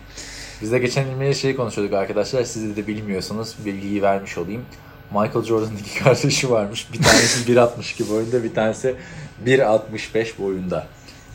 [0.62, 2.44] Biz de geçen ilmeğe şey konuşuyorduk arkadaşlar.
[2.44, 4.62] Siz de bilmiyorsanız bilgiyi vermiş olayım.
[5.12, 6.88] Michael Jordan'ın iki kardeşi varmış.
[6.94, 8.96] Bir tanesi 1.62 boyunda, bir tanesi
[9.46, 10.88] 1.65 boyunda.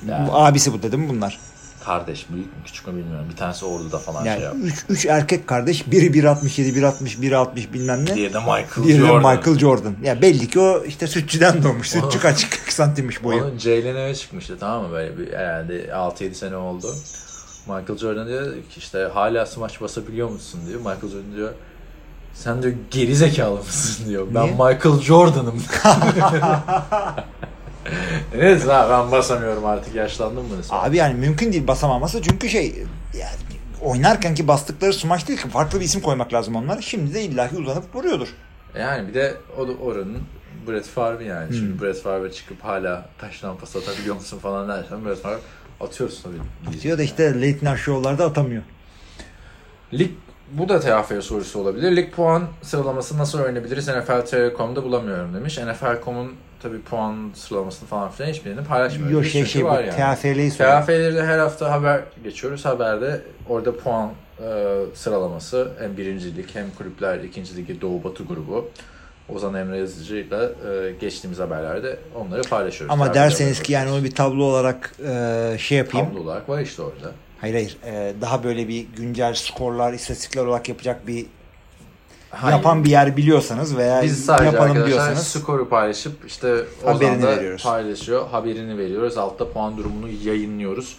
[0.08, 1.38] Yani Bu abisi bu dedim bunlar.
[1.84, 3.26] kardeş büyük mü küçük mü bilmiyorum.
[3.30, 4.58] Bir tanesi orduda falan şey Yani yaptı.
[4.62, 5.90] 3 3 erkek kardeş.
[5.90, 8.14] Biri 1.67, 1.60, 1.60 bilmem ne.
[8.14, 9.36] Diğeri de Michael Diğeri de Jordan.
[9.36, 9.94] Michael Jordan.
[10.02, 11.88] Ya belli ki o işte sütçüden doğmuş.
[11.88, 13.42] Sütçü kaç 40 santimmiş boyu.
[13.44, 14.92] Onun Ceylan'a çıkmıştı tamam mı?
[14.92, 16.94] Böyle bir, herhalde 6-7 sene oldu.
[17.66, 20.78] Michael Jordan diyor ki işte hala smaç basabiliyor musun diyor.
[20.78, 21.52] Michael Jordan diyor
[22.34, 24.26] sen diyor geri zekalı mısın diyor.
[24.34, 24.52] Ben Niye?
[24.52, 25.62] Michael Jordan'ım.
[28.36, 30.54] Neyse ha ben basamıyorum artık yaşlandım mı?
[30.70, 32.66] Abi yani mümkün değil basamaması çünkü şey
[33.18, 33.36] yani
[33.80, 36.82] oynarken ki bastıkları smaç değil ki farklı bir isim koymak lazım onlara.
[36.82, 38.28] Şimdi de illaki uzanıp duruyordur.
[38.78, 40.22] Yani bir de o da oranın
[40.68, 41.48] Brett Favre yani.
[41.48, 41.56] Hmm.
[41.56, 45.38] Şimdi Brett Favre çıkıp hala taştan pas atabiliyor musun falan dersen Brett Favre
[45.82, 46.80] atıyoruz tabii.
[46.82, 48.62] Diyor da işte late night show'larda atamıyor.
[49.92, 50.10] Lig
[50.52, 51.96] bu da TFF sorusu olabilir.
[51.96, 53.88] Lig puan sıralaması nasıl öğrenebiliriz?
[53.88, 55.58] NFL.com'da bulamıyorum demiş.
[55.58, 59.10] NFL.com'un tabii puan sıralamasını falan filan hiçbirini paylaşmıyor.
[59.10, 59.66] Yok şey şey bu.
[59.66, 60.16] var yani.
[60.16, 61.26] TFL'yi soruyor.
[61.26, 62.64] Her hafta haber geçiyoruz.
[62.64, 68.70] Haberde orada puan e, sıralaması hem birincilik hem kulüpler ikinci ligi Doğu Batı grubu.
[69.28, 72.92] Ozan Emre Yazıcı'yla e, geçtiğimiz haberlerde onları paylaşıyoruz.
[72.94, 76.08] Ama TFF derseniz ki yani onu bir tablo olarak e, şey yapayım.
[76.08, 77.12] tablo olarak var işte orada.
[77.40, 77.76] Hayır hayır.
[77.84, 81.26] E, daha böyle bir güncel skorlar, istatistikler olarak yapacak bir
[82.30, 82.56] Hayır.
[82.56, 87.26] yapan bir yer biliyorsanız veya Biz sadece yapalım arkadaşlar diyorsanız skoru paylaşıp işte Ozan da
[87.36, 87.62] veriyoruz.
[87.62, 88.28] paylaşıyor.
[88.28, 89.18] Haberini veriyoruz.
[89.18, 90.96] Altta puan durumunu yayınlıyoruz.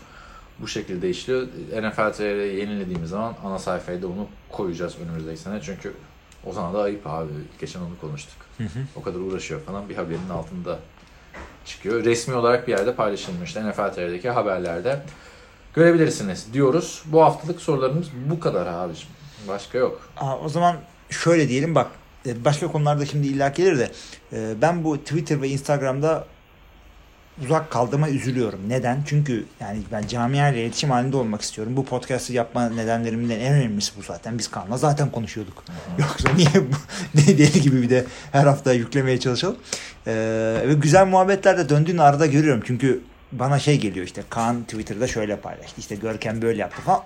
[0.60, 1.48] Bu şekilde işliyor.
[1.82, 5.60] NFL TR'yi yenilediğimiz zaman ana sayfaya da onu koyacağız önümüzdeki sene.
[5.62, 5.94] Çünkü
[6.46, 7.32] Ozan'a da ayıp abi.
[7.60, 8.38] Geçen onu konuştuk.
[8.96, 9.90] O kadar uğraşıyor falan.
[9.90, 10.80] Bir haberin altında
[11.66, 12.04] çıkıyor.
[12.06, 13.56] Resmi olarak bir yerde paylaşılmış.
[13.56, 15.02] NFL TR'deki haberlerde
[15.74, 17.04] görebilirsiniz diyoruz.
[17.06, 19.08] Bu haftalık sorularımız bu kadar abicim.
[19.48, 20.02] Başka yok.
[20.18, 20.76] Aa, o zaman
[21.10, 21.88] şöyle diyelim bak
[22.26, 23.92] e, başka konularda şimdi illa gelir de
[24.34, 26.26] e, ben bu Twitter ve Instagram'da
[27.42, 28.60] uzak kaldığıma üzülüyorum.
[28.68, 29.04] Neden?
[29.06, 31.78] Çünkü yani ben camiayla iletişim halinde olmak istiyorum.
[31.78, 34.38] Bu podcast'ı yapma nedenlerimden en önemlisi bu zaten.
[34.38, 35.64] Biz Kaan'la zaten konuşuyorduk.
[36.00, 36.76] Yoksa niye bu
[37.16, 39.58] ne deli gibi bir de her hafta yüklemeye çalışalım.
[40.08, 40.14] E,
[40.68, 42.64] ve güzel muhabbetler de döndüğünü arada görüyorum.
[42.66, 45.76] Çünkü bana şey geliyor işte Kaan Twitter'da şöyle paylaştı.
[45.78, 47.04] İşte Görkem böyle yaptı falan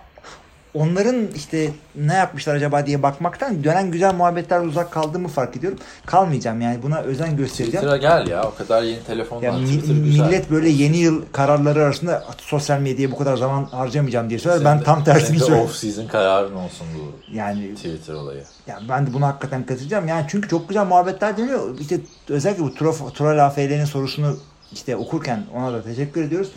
[0.78, 5.80] onların işte ne yapmışlar acaba diye bakmaktan dönen güzel muhabbetler uzak kaldığımı fark ediyorum.
[6.06, 7.86] Kalmayacağım yani buna özen göstereceğim.
[7.88, 8.44] Twitter'a gel ya.
[8.44, 9.94] O kadar yeni telefon Ya mi- güzel.
[9.96, 14.66] millet böyle yeni yıl kararları arasında sosyal medyaya bu kadar zaman harcamayacağım diye söyler.
[14.66, 15.66] Ben de- tam tersini söylüyorum.
[15.66, 18.44] Off season kararın olsun bu Yani Twitter olayı.
[18.68, 20.08] ya ben de buna hakikaten katılacağım.
[20.08, 21.80] Yani çünkü çok güzel muhabbetler dönüyor.
[21.80, 24.38] İşte özellikle bu Trof, Troll AFL'nin sorusunu
[24.74, 26.52] işte okurken ona da teşekkür ediyoruz.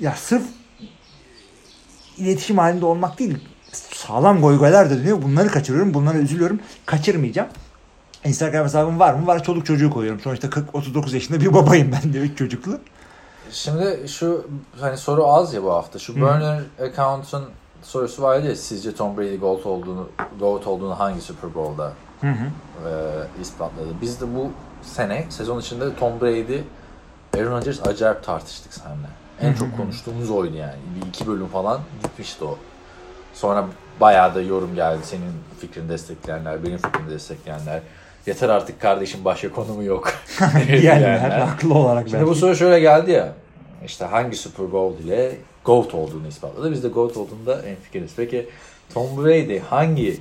[0.00, 0.42] Ya sırf
[2.18, 3.38] iletişim halinde olmak değil
[3.72, 5.22] sağlam goygoylar da dönüyor.
[5.22, 5.94] Bunları kaçırıyorum.
[5.94, 6.60] Bunlara üzülüyorum.
[6.86, 7.48] Kaçırmayacağım.
[8.24, 9.26] Instagram hesabım var mı?
[9.26, 9.42] Var.
[9.42, 10.20] Çoluk çocuğu koyuyorum.
[10.20, 12.18] Sonuçta 40-39 yaşında bir babayım ben de.
[12.18, 12.78] Üç çocuklu.
[13.50, 14.46] Şimdi şu
[14.80, 15.98] hani soru az ya bu hafta.
[15.98, 17.44] Şu burner account'un
[17.82, 20.08] sorusu vardı ya sizce Tom Brady GOAT olduğunu
[20.40, 22.30] GOAT olduğunu hangi Super Bowl'da e,
[23.40, 23.88] ispatladı.
[24.00, 24.50] Biz de bu
[24.82, 26.60] sene sezon içinde Tom Brady
[27.36, 29.21] Aaron Rodgers acayip tartıştık seninle.
[29.42, 30.74] En çok konuştuğumuz oydu yani.
[30.96, 32.58] Bir iki bölüm falan gitmişti o.
[33.34, 33.66] Sonra
[34.00, 34.98] bayağı da yorum geldi.
[35.02, 37.80] Senin fikrini destekleyenler, benim fikrimi destekleyenler.
[38.26, 40.14] Yeter artık kardeşim başka konumu yok.
[40.68, 42.40] Diyenler haklı olarak Şimdi bu belki.
[42.40, 43.32] soru şöyle geldi ya.
[43.86, 46.72] İşte hangi Super Bowl ile GOAT olduğunu ispatladı.
[46.72, 48.12] Biz de GOAT olduğunda en fikiriz.
[48.16, 48.48] Peki
[48.94, 50.20] Tom Brady hangi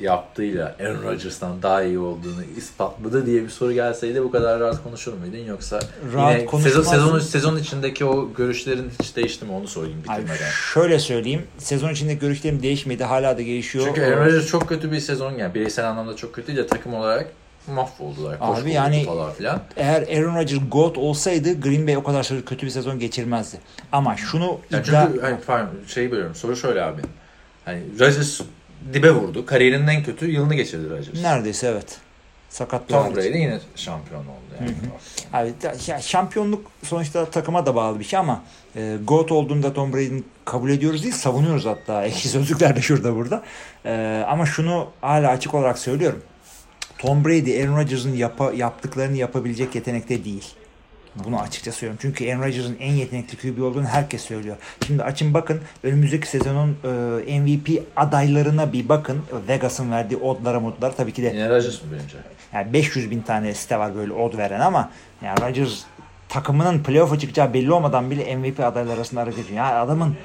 [0.00, 5.12] yaptığıyla Aaron Rodgers'tan daha iyi olduğunu ispatladı diye bir soru gelseydi bu kadar rahat konuşur
[5.12, 5.80] muydun yoksa
[6.14, 10.50] Rahat yine sezon, sezon, sezon içindeki o görüşlerin hiç değişti mi onu sorayım Abi bitirmeden.
[10.74, 11.42] şöyle söyleyeyim.
[11.58, 13.04] Sezon içinde görüşlerim değişmedi.
[13.04, 13.86] Hala da gelişiyor.
[13.86, 16.94] Çünkü Aaron Rodgers çok kötü bir sezon yani bireysel anlamda çok kötü değil de takım
[16.94, 17.26] olarak
[17.74, 18.36] mahvoldular.
[18.40, 19.60] Abi yani- falan filan.
[19.76, 23.58] Eğer Aaron Rodgers GOAT olsaydı Green Bay o kadar kötü bir sezon geçirmezdi.
[23.92, 25.06] Ama şunu Yani iddia...
[25.06, 26.34] çünkü hani, pardon şeyi bölüyorum.
[26.34, 27.02] Soru şöyle abi.
[27.64, 28.40] Hani Rodgers
[28.92, 29.46] dibe vurdu.
[29.46, 31.22] Kariyerinin en kötü yılını geçirdi Rodgers.
[31.22, 31.98] Neredeyse evet.
[32.48, 33.16] Sakatlığı Tom.
[33.16, 34.72] Brady yine şampiyon oldu yani.
[35.32, 38.42] Abi, şampiyonluk sonuçta takıma da bağlı bir şey ama
[38.76, 43.42] e, GOAT olduğunda Tom Brady'nin kabul ediyoruz değil savunuyoruz hatta ekşi sözlükler de şurada burada.
[43.84, 46.22] E, ama şunu hala açık olarak söylüyorum.
[46.98, 50.44] Tom Brady Aaron Rodgers'ın yapa, yaptıklarını yapabilecek yetenekte değil.
[51.14, 51.98] Bunu açıkça söylüyorum.
[52.02, 54.56] Çünkü Aaron Rodgers'ın en yetenekli QB olduğunu herkes söylüyor.
[54.86, 56.76] Şimdi açın bakın önümüzdeki sezonun
[57.26, 59.22] e, MVP adaylarına bir bakın.
[59.48, 62.16] Vegas'ın verdiği oddlara modlara tabii ki de Yine Rodgers mı birinci?
[62.54, 64.90] yani 500 bin tane site var böyle od veren ama
[65.22, 65.82] yani Rodgers
[66.28, 69.56] takımının playoff'a çıkacağı belli olmadan bile MVP adayları arasında hareket ediyor.
[69.56, 70.16] Yani adamın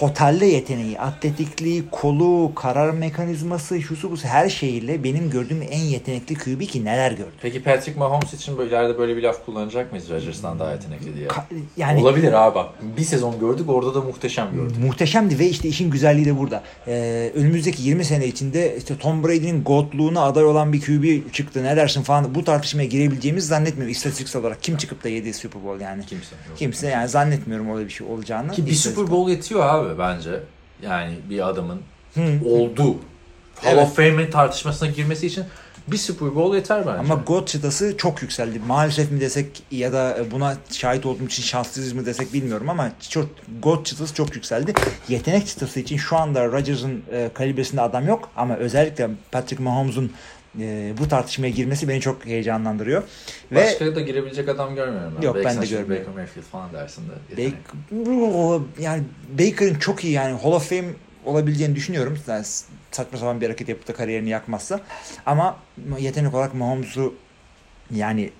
[0.00, 6.62] totalde yeteneği, atletikliği, kolu, karar mekanizması, şusu busu her şeyiyle benim gördüğüm en yetenekli QB
[6.62, 7.32] ki neler gördüm.
[7.42, 11.26] Peki Patrick Mahomes için böyle ileride böyle bir laf kullanacak mıyız Rodgers'tan daha yetenekli diye?
[11.26, 11.42] Ka-
[11.76, 12.68] yani Olabilir abi bak.
[12.96, 14.76] Bir sezon gördük orada da muhteşem gördük.
[14.84, 16.62] muhteşemdi ve işte işin güzelliği de burada.
[16.88, 21.76] Ee, önümüzdeki 20 sene içinde işte Tom Brady'nin GOAT'luğuna aday olan bir QB çıktı ne
[21.76, 24.62] dersin falan bu tartışmaya girebileceğimizi zannetmiyorum istatistiksel olarak.
[24.62, 26.06] Kim çıkıp da yedi Super Bowl yani.
[26.06, 26.58] Kimse yok.
[26.58, 28.52] Kimse yani zannetmiyorum öyle bir şey olacağını.
[28.52, 30.40] Ki bir İstatistik- Super Bowl yetiyor abi bence.
[30.82, 31.80] Yani bir adamın
[32.14, 32.20] Hı.
[32.44, 32.96] oldu.
[33.56, 33.82] Hall Evet.
[33.82, 35.44] of Fame tartışmasına girmesi için
[35.88, 36.98] bir Super Bowl yeter bence.
[36.98, 38.60] Ama GOAT çıtası çok yükseldi.
[38.66, 43.28] Maalesef mi desek ya da buna şahit olduğum için şanslıyız mı desek bilmiyorum ama çok,
[43.62, 44.72] GOAT çıtası çok yükseldi.
[45.08, 50.12] Yetenek çıtası için şu anda Rodgers'ın e, kalibresinde adam yok ama özellikle Patrick Mahomes'un
[50.60, 53.02] e, bu tartışmaya girmesi beni çok heyecanlandırıyor.
[53.52, 55.22] Ve Başka da girebilecek adam görmüyorum ben.
[55.22, 56.06] Yok, Belki ben de görmüyorum.
[56.06, 57.12] Baker Mayfield falan dersin de.
[57.30, 57.54] yetenek.
[57.90, 59.02] Baker, yani
[59.38, 60.88] Baker'ın çok iyi yani Hall of Fame
[61.24, 62.18] olabileceğini düşünüyorum.
[62.28, 62.44] Yani
[62.90, 64.80] saçma sapan bir hareket yapıp da kariyerini yakmazsa.
[65.26, 65.56] Ama
[65.98, 67.14] yetenek olarak Mahomes'u
[67.94, 68.30] yani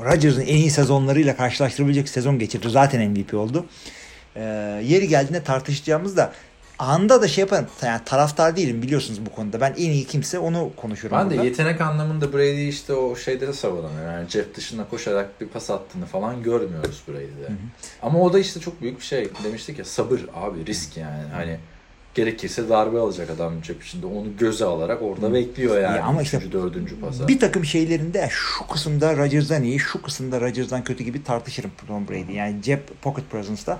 [0.00, 2.70] Rodgers'ın en iyi sezonlarıyla karşılaştırabilecek sezon geçirdi.
[2.70, 3.66] Zaten MVP oldu.
[4.36, 4.42] Ee,
[4.84, 6.32] yeri geldiğinde tartışacağımız da
[6.78, 7.66] anda da şey yaparım.
[7.82, 9.60] Yani taraftar değilim biliyorsunuz bu konuda.
[9.60, 11.18] Ben en iyi kimse onu konuşuyorum.
[11.18, 11.44] Ben de burada.
[11.44, 14.12] yetenek anlamında Brady işte o şeyde de savunamıyor.
[14.12, 17.48] Yani cep dışına koşarak bir pas attığını falan görmüyoruz Brady'de.
[18.02, 19.28] Ama o da işte çok büyük bir şey.
[19.44, 21.22] Demiştik ya sabır abi risk yani.
[21.32, 21.58] Hani
[22.14, 24.06] gerekirse darbe alacak adam cep içinde.
[24.06, 25.96] Onu göze alarak orada bekliyor yani.
[25.96, 27.28] Ya ama işte Üçüncü, dördüncü pasa.
[27.28, 32.32] Bir takım şeylerinde şu kısımda Rodgers'dan iyi, şu kısımda Rodgers'dan kötü gibi tartışırım Tom Brady.
[32.32, 33.78] Yani cep pocket presence'da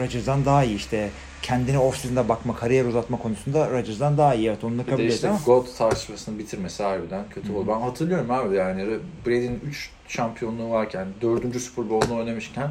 [0.00, 1.10] Rodgers'dan daha iyi işte
[1.42, 4.48] kendine off-season'da bakma, kariyer uzatma konusunda Rodgers'dan daha iyi.
[4.48, 7.68] Evet onu da kabul ediyorum işte ama GOAT tartışmasını bitirmesi harbiden kötü oldu.
[7.68, 8.86] Ben hatırlıyorum abi yani
[9.26, 11.60] Brady'nin 3 şampiyonluğu varken 4.
[11.60, 12.70] Super Bowl'unu oynamışken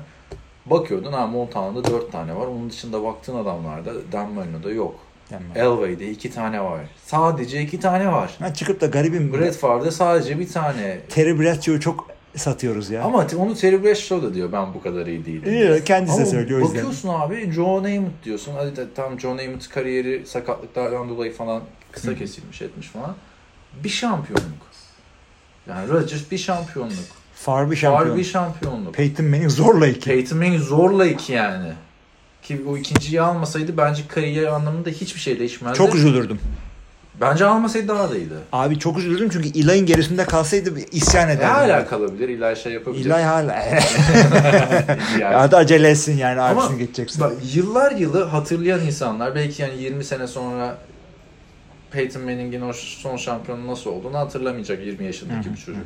[0.65, 2.47] bakıyordun ha Montana'da 4 tane var.
[2.47, 4.99] Onun dışında baktığın adamlarda Dan Marino'da yok.
[5.55, 6.81] Elway'de 2 tane var.
[7.05, 8.37] Sadece 2 tane var.
[8.41, 10.99] Ben çıkıp da garibim Favre'de sadece bir tane.
[11.09, 13.03] Terry Bradshaw'u çok satıyoruz ya.
[13.03, 15.53] Ama onu Terry Bradshaw da diyor ben bu kadar iyi değilim.
[15.53, 16.77] İyi, kendisi de Ama söylüyor o yüzden.
[16.77, 18.53] Bakıyorsun abi Joe Namath diyorsun.
[18.57, 23.15] Hadi de, tam Joe Namath kariyeri sakatlıklardan dolayı falan kısa kesilmiş etmiş falan.
[23.83, 24.67] Bir şampiyonluk.
[25.69, 26.95] Yani Rodgers bir şampiyonluk.
[27.35, 28.05] Favre şampiyon.
[28.05, 28.93] Favre bir şampiyonluk.
[28.93, 30.09] Peyton Manning zorla iki.
[30.09, 31.73] Peyton Manning zorla iki yani.
[32.43, 35.77] Ki o ikinciyi almasaydı bence kariyer anlamında hiçbir şey değişmezdi.
[35.77, 36.39] Çok üzülürdüm.
[37.21, 38.33] Bence almasaydı daha da iyiydi.
[38.51, 41.49] Abi çok üzüldüm çünkü Eli'nin gerisinde kalsaydı isyan E ederdim.
[41.49, 42.29] hala kalabilir.
[42.29, 43.05] İlahi şey yapabilir.
[43.05, 43.55] Eli hala.
[45.19, 45.35] Yani.
[45.35, 47.21] Hadi acele etsin yani Ama abisini geçeceksin.
[47.21, 50.77] Bak, yıllar yılı hatırlayan insanlar belki yani 20 sene sonra
[51.91, 55.81] Peyton Manning'in o son şampiyonu nasıl olduğunu hatırlamayacak 20 yaşındaki bir çocuk.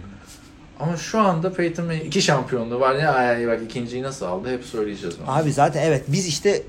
[0.80, 2.96] Ama şu anda Peyton Manning iki şampiyonluğu var.
[2.96, 5.15] Ya ay, bak ikinciyi nasıl aldı hep söyleyeceğiz.
[5.26, 5.36] onu.
[5.38, 6.63] Abi zaten evet biz işte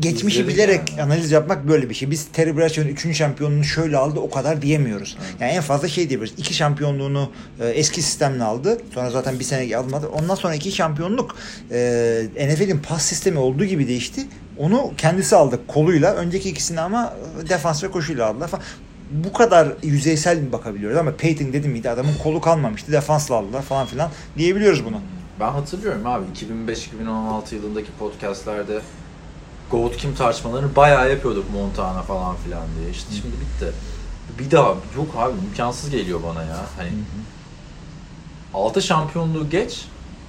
[0.00, 1.02] geçmişi İzledik bilerek yani.
[1.02, 2.10] analiz yapmak böyle bir şey.
[2.10, 3.16] Biz Terry Bradshaw'ın 3.
[3.16, 5.16] şampiyonluğunu şöyle aldı o kadar diyemiyoruz.
[5.40, 6.38] Yani en fazla şey diyebiliriz.
[6.38, 7.30] 2 şampiyonluğunu
[7.60, 8.78] e, eski sistemle aldı.
[8.94, 10.08] Sonra zaten bir sene almadı.
[10.08, 11.36] Ondan sonra iki şampiyonluk
[11.70, 14.26] e, NFL'in pas sistemi olduğu gibi değişti.
[14.58, 16.14] Onu kendisi aldı koluyla.
[16.14, 17.14] Önceki ikisini ama
[17.48, 18.64] defans ve koşuyla aldılar falan.
[19.10, 23.86] Bu kadar yüzeysel mi bakabiliyoruz ama Peyton dedim miydi adamın kolu kalmamıştı defansla aldılar falan
[23.86, 25.00] filan diyebiliyoruz bunu.
[25.40, 26.24] Ben hatırlıyorum abi
[26.68, 28.80] 2005-2016 yılındaki podcastlerde
[29.74, 32.90] GOAT kim tartışmalarını bayağı yapıyorduk Montana falan filan diye.
[32.90, 33.72] İşte şimdi bitti.
[34.38, 36.56] Bir daha yok abi imkansız geliyor bana ya.
[36.76, 36.88] Hani
[38.54, 39.84] 6 şampiyonluğu geç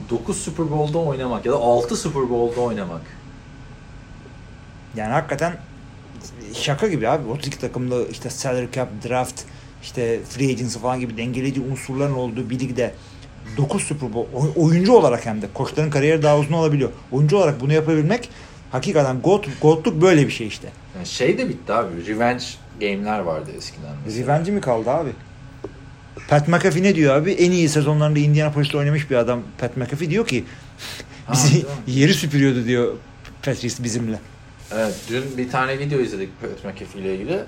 [0.10, 3.02] 9 Super Bowl'da oynamak ya da 6 Super Bowl'da oynamak.
[4.96, 5.58] Yani hakikaten
[6.54, 7.30] şaka gibi abi.
[7.32, 9.42] 32 takımlı işte salary cap, draft,
[9.84, 12.94] işte free agency falan gibi dengeleyici unsurların olduğu bir ligde
[13.58, 16.90] 9 Super Bowl oy- oyuncu olarak hem de koçların kariyeri daha uzun olabiliyor.
[17.12, 18.30] Oyuncu olarak bunu yapabilmek
[18.76, 20.70] hakikaten GOAT, GOAT'luk böyle bir şey işte.
[20.96, 22.08] Yani şey de bitti abi.
[22.08, 22.44] Revenge
[22.82, 24.24] game'ler vardı eskiden mesela.
[24.24, 25.10] Revenge mi kaldı abi?
[26.30, 27.32] Pat McAfee ne diyor abi?
[27.32, 29.40] En iyi sezonlarında Indianapolis'te oynamış bir adam.
[29.58, 30.44] Pat McAfee diyor ki
[31.28, 31.64] Ha, bizi mi?
[31.88, 32.94] yeri süpürüyordu diyor
[33.44, 34.20] Patrice bizimle.
[34.74, 37.40] Evet, dün bir tane video izledik Pat McAfee ile ilgili.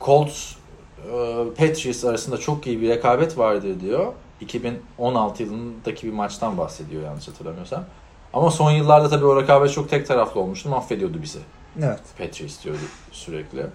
[0.00, 0.52] Colts,
[0.98, 1.10] e,
[1.58, 4.12] Patriots arasında çok iyi bir rekabet vardı diyor.
[4.40, 7.84] 2016 yılındaki bir maçtan bahsediyor yanlış hatırlamıyorsam.
[8.32, 10.68] Ama son yıllarda tabii o rekabet çok tek taraflı olmuştu.
[10.68, 11.38] Mahvediyordu bizi.
[11.78, 12.00] Evet.
[12.18, 12.80] Patriots diyordu
[13.12, 13.66] sürekli.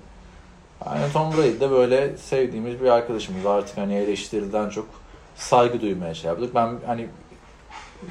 [0.86, 3.46] Yani Tom Brady de böyle sevdiğimiz bir arkadaşımız.
[3.46, 4.86] Artık hani eleştiriden çok
[5.36, 6.56] saygı duymaya şey yaptık.
[6.56, 7.08] Ben hani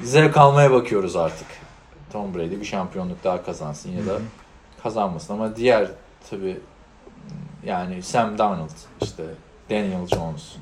[0.03, 1.47] zevk almaya bakıyoruz artık.
[2.11, 4.19] Tom Brady bir şampiyonluk daha kazansın ya da
[4.83, 5.87] kazanmasın ama diğer
[6.29, 6.59] tabi
[7.65, 8.69] yani Sam Darnold
[9.01, 9.23] işte
[9.69, 10.55] Daniel Jones,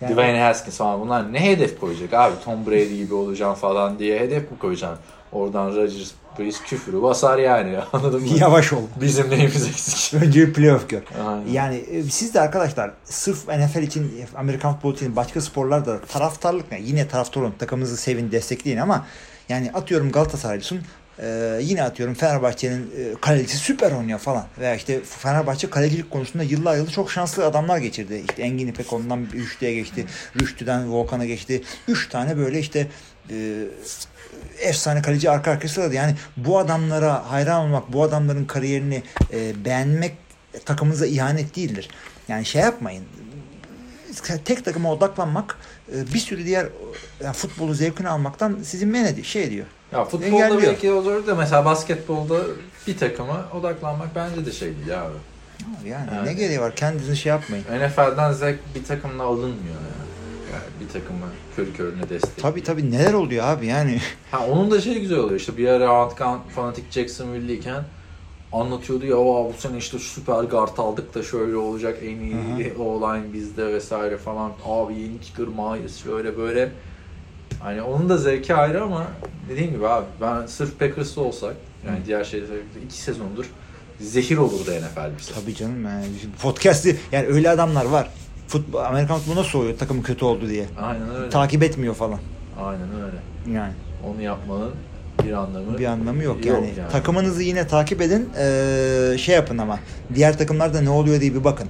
[0.00, 4.18] Yani- Dwayne Haskins falan bunlar ne hedef koyacak abi Tom Brady gibi olacağım falan diye
[4.20, 4.98] hedef mi koyacaksın?
[5.32, 8.28] Oradan Rodgers, Brees küfürü basar yani anladın mı?
[8.40, 8.82] Yavaş ol.
[9.00, 10.22] Bizim neyimiz eksik?
[10.22, 11.02] Önce bir playoff gör.
[11.28, 11.46] Aynen.
[11.52, 16.82] Yani e, siz de arkadaşlar sırf NFL için, Amerikan futbolu için başka sporlarda taraftarlık yani
[16.86, 19.06] yine taraftar olun, takımınızı sevin, destekleyin ama
[19.48, 20.80] yani atıyorum Galatasaraylısın
[21.22, 24.46] e, yine atıyorum Fenerbahçe'nin e, kalecisi süper oynuyor falan.
[24.58, 28.24] Veya işte Fenerbahçe kalecilik konusunda yıllar yılı çok şanslı adamlar geçirdi.
[28.28, 30.06] İşte Engin İpek ondan Rüştü'ye geçti.
[30.40, 31.62] Rüştü'den Volkan'a geçti.
[31.88, 32.86] Üç tane böyle işte
[33.30, 33.64] e,
[34.58, 35.92] efsane kaleci arka arkaya.
[35.92, 39.02] Yani bu adamlara hayran olmak, bu adamların kariyerini
[39.32, 40.16] e, beğenmek
[40.64, 41.88] takımınıza ihanet değildir.
[42.28, 43.04] Yani şey yapmayın.
[44.44, 45.58] Tek takıma odaklanmak
[45.94, 46.66] e, bir sürü diğer
[47.24, 49.66] yani futbolu zevkini almaktan sizin men ediyor, şey ediyor.
[49.92, 50.62] Ya futbolda Engelliyor.
[50.62, 52.40] belki olur da mesela basketbolda
[52.86, 55.14] bir takıma odaklanmak bence de şey değil abi.
[55.88, 56.24] Yani Evet.
[56.24, 56.76] ne gereği var?
[56.76, 57.64] Kendinizi şey yapmayın.
[57.64, 60.52] NFL'den zevk bir takımla alınmıyor yani.
[60.52, 61.26] yani bir takımı
[61.56, 62.36] körü körüne destek.
[62.36, 64.00] Tabii tabii neler oluyor abi yani.
[64.30, 67.82] Ha onun da şey güzel oluyor işte bir ara Antkan fanatik Jacksonville'liyken
[68.52, 73.32] anlatıyordu ya "Aa, bu sene işte süper guard aldık da şöyle olacak en iyi o-line
[73.32, 74.52] bizde vesaire falan.
[74.66, 76.70] Abi yeni kicker Myers şöyle böyle.
[77.62, 79.06] Hani onun da zevki ayrı ama
[79.50, 81.54] dediğim gibi abi ben sırf Packers'ta olsak
[81.86, 82.46] yani diğer şeyler
[82.84, 83.46] iki sezondur
[84.00, 85.32] zehir olurdu NFL bize.
[85.40, 86.06] Tabii canım yani
[86.42, 88.10] podcast'i yani öyle adamlar var.
[88.48, 90.66] Futbol, Amerikan futbolu nasıl oluyor takım kötü oldu diye.
[90.80, 91.30] Aynen öyle.
[91.30, 92.18] Takip etmiyor falan.
[92.60, 93.56] Aynen öyle.
[93.58, 93.72] Yani
[94.06, 94.70] Onu yapmanın
[95.24, 96.90] bir anlamı bir anlamı yok, yok yani.
[96.92, 98.28] Takımınızı yine takip edin.
[98.38, 99.78] Ee, şey yapın ama
[100.14, 101.68] diğer takımlarda ne oluyor diye bir bakın.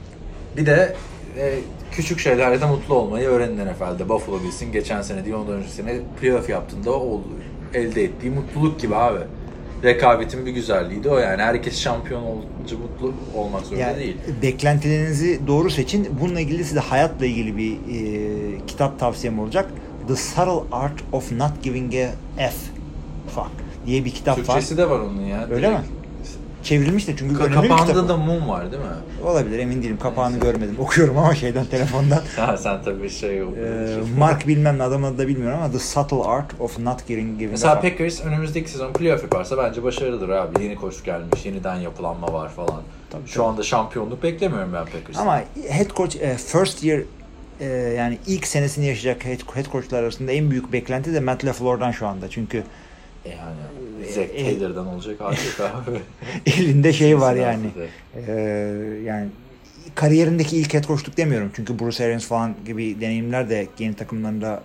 [0.56, 0.96] Bir de
[1.38, 1.54] e,
[1.92, 4.08] küçük şeylerde mutlu olmayı öğrenin NFL'de.
[4.08, 7.24] Buffalo Bills'in geçen sene değil ondan önceki sene playoff yaptığında oldu,
[7.74, 9.18] elde ettiği mutluluk gibi abi.
[9.84, 11.42] Rekabetin bir güzelliğiydi o yani.
[11.42, 14.16] Herkes şampiyon olunca mutlu olmak zorunda Yani değil.
[14.42, 16.08] beklentilerinizi doğru seçin.
[16.20, 19.70] Bununla ilgili size hayatla ilgili bir e, kitap tavsiyem olacak.
[20.08, 22.54] The Subtle Art of Not Giving a F
[23.34, 23.50] Fuck
[23.86, 24.44] diye bir kitap var.
[24.44, 25.46] Türkçesi de var onun ya.
[25.50, 25.78] Öyle mi?
[26.62, 27.78] Çevrilmiş de çünkü Ka- önemli bir kitap.
[27.78, 28.88] kapağında da mum var değil mi?
[29.24, 29.98] Olabilir emin değilim.
[30.02, 30.76] Kapağını görmedim.
[30.78, 32.22] Okuyorum ama şeyden telefondan.
[32.36, 33.54] Ha sen tabii şey yok.
[33.58, 37.38] Ee, Mark bilmem ne adamın adı da bilmiyorum ama The Subtle Art of Not Giving,
[37.38, 37.80] giving Mesela.
[37.80, 40.62] Packers önümüzdeki sezon playoff yaparsa bence başarılıdır abi.
[40.64, 42.82] Yeni koç gelmiş, yeniden yapılanma var falan.
[43.10, 43.46] Tabii, Şu tabii.
[43.46, 45.22] anda şampiyonluk beklemiyorum ben Packers'tan.
[45.22, 47.00] Ama head coach e, first year
[47.60, 47.64] e,
[47.98, 52.06] yani ilk senesini yaşayacak head, head coachlar arasında en büyük beklenti de Matt LaFleur'dan şu
[52.06, 52.28] anda.
[52.30, 52.62] Çünkü
[53.28, 55.98] E Yani Zack e- Taylor'dan olacak yok abi.
[56.46, 57.66] elinde şey var yani.
[58.28, 58.32] Ee,
[59.04, 59.28] yani
[59.94, 61.50] kariyerindeki ilk head coachluk demiyorum.
[61.56, 64.62] Çünkü Bruce Arians falan gibi deneyimler de yeni takımlarında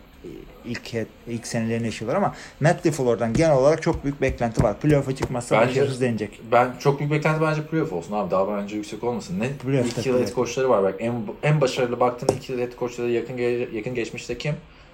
[0.65, 4.79] ilk head, ilk senelerini yaşıyorlar ama Matt LaFleur'dan genel olarak çok büyük beklenti var.
[4.79, 6.41] Playoff'a çıkmazsa Bence- başarısız denecek.
[6.51, 8.31] Ben çok büyük beklenti bence playoff olsun abi.
[8.31, 9.39] Daha bence yüksek olmasın.
[9.39, 10.35] Ne Playoff'ta iki yıl head playoff.
[10.35, 10.95] coachları var bak.
[10.99, 13.37] En, en başarılı baktığın iki yıl head coachları yakın
[13.73, 14.53] yakın geçmişte kim?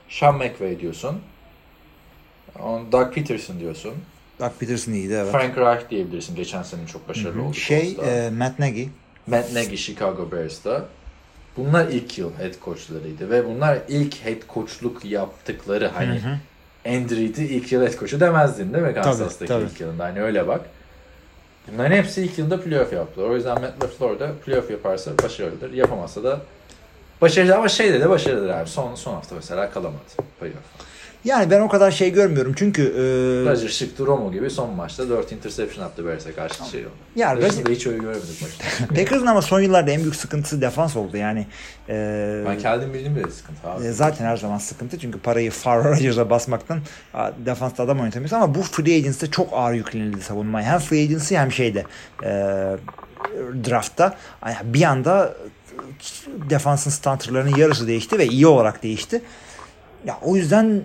[0.09, 1.17] Sean McVay diyorsun.
[2.64, 3.93] On Doug Peterson diyorsun.
[4.39, 5.32] Doug Peterson iyiydi evet.
[5.32, 6.36] Frank Reich diyebilirsin.
[6.36, 7.53] Geçen sene çok başarılı oldu.
[7.53, 8.86] Şey e, Matt Nagy
[9.28, 10.86] Matt Nagy Chicago Bears'ta.
[11.57, 16.22] Bunlar ilk yıl head coachlarıydı ve bunlar ilk head coachluk yaptıkları hani
[16.86, 19.66] Andy Reid'i ilk yıl head coach'u demezdin değil mi Kansas'taki tabii.
[19.66, 20.62] ilk yılında hani öyle bak.
[21.74, 23.30] Bunların hepsi ilk yılında playoff yaptılar.
[23.30, 25.74] O yüzden Matt LaFleur da playoff yaparsa başarılıdır.
[25.74, 26.41] Yapamazsa da
[27.22, 28.70] başarılı ama şeyde de başarılıdır abi.
[28.70, 30.03] Son, son hafta mesela kalamadı
[30.39, 30.64] playoff.
[31.26, 35.32] Yani ben o kadar şey görmüyorum çünkü e, Rodgers çıktı Romo gibi son maçta 4
[35.32, 36.93] interception attı Bears'e karşı şey oldu.
[37.15, 38.88] Ya Rodgers'ın Rodgers- da hiç öyle görmedik maçta.
[38.95, 41.47] Packers'ın ama son yıllarda en büyük sıkıntısı defans oldu yani.
[41.89, 43.86] e, ben kendim bildiğim bile sıkıntı abi.
[43.86, 46.80] E, Zaten her zaman sıkıntı çünkü parayı Favre Rodgers'a basmaktan
[47.45, 50.72] defansta adam oynatamıyorsun ama bu free agency'de çok ağır yüklenildi savunmaya.
[50.72, 51.84] Hem free agency hem şeyde
[52.24, 52.30] e,
[53.70, 54.17] draftta
[54.63, 55.34] bir anda
[55.86, 59.22] e, defansın starterlarının yarısı değişti ve iyi olarak değişti.
[60.05, 60.82] Ya o yüzden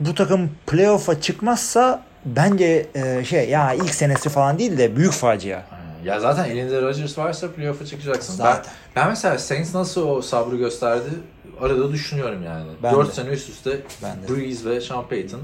[0.00, 5.62] bu takım playoff'a çıkmazsa bence e, şey ya ilk senesi falan değil de büyük facia.
[6.04, 8.34] Ya zaten elinde Rodgers varsa playoff'a çıkacaksın.
[8.34, 8.72] Zaten.
[8.96, 11.08] Ben, ben mesela Saints nasıl o sabrı gösterdi
[11.60, 12.66] arada düşünüyorum yani.
[12.82, 13.12] Ben 4 de.
[13.12, 14.28] sene üst üste Ben de.
[14.40, 15.40] Breeze ve Sean Payton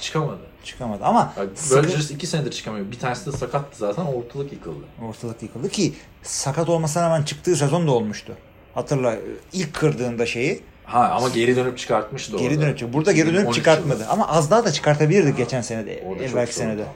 [0.00, 0.40] çıkamadı.
[0.64, 2.90] Çıkamadı ama sıkı- Rodgers 2 senedir çıkamıyor.
[2.90, 4.84] Bir tanesi de sakattı zaten ortalık yıkıldı.
[5.08, 5.92] ortalık yıkıldı ki
[6.22, 8.32] sakat olmasına rağmen çıktığı sezon da olmuştu.
[8.74, 9.14] Hatırla
[9.52, 12.60] ilk kırdığında şeyi Ha ama geri dönüp çıkartmıştı geri orada.
[12.66, 13.94] dönüp çık- burada geri dönüp 2013 çıkartmadı.
[13.98, 14.10] yılında.
[14.12, 16.02] Ama az daha da çıkartabilirdik geçen senede.
[16.06, 16.80] Orada Evvelki senede.
[16.80, 16.90] yani.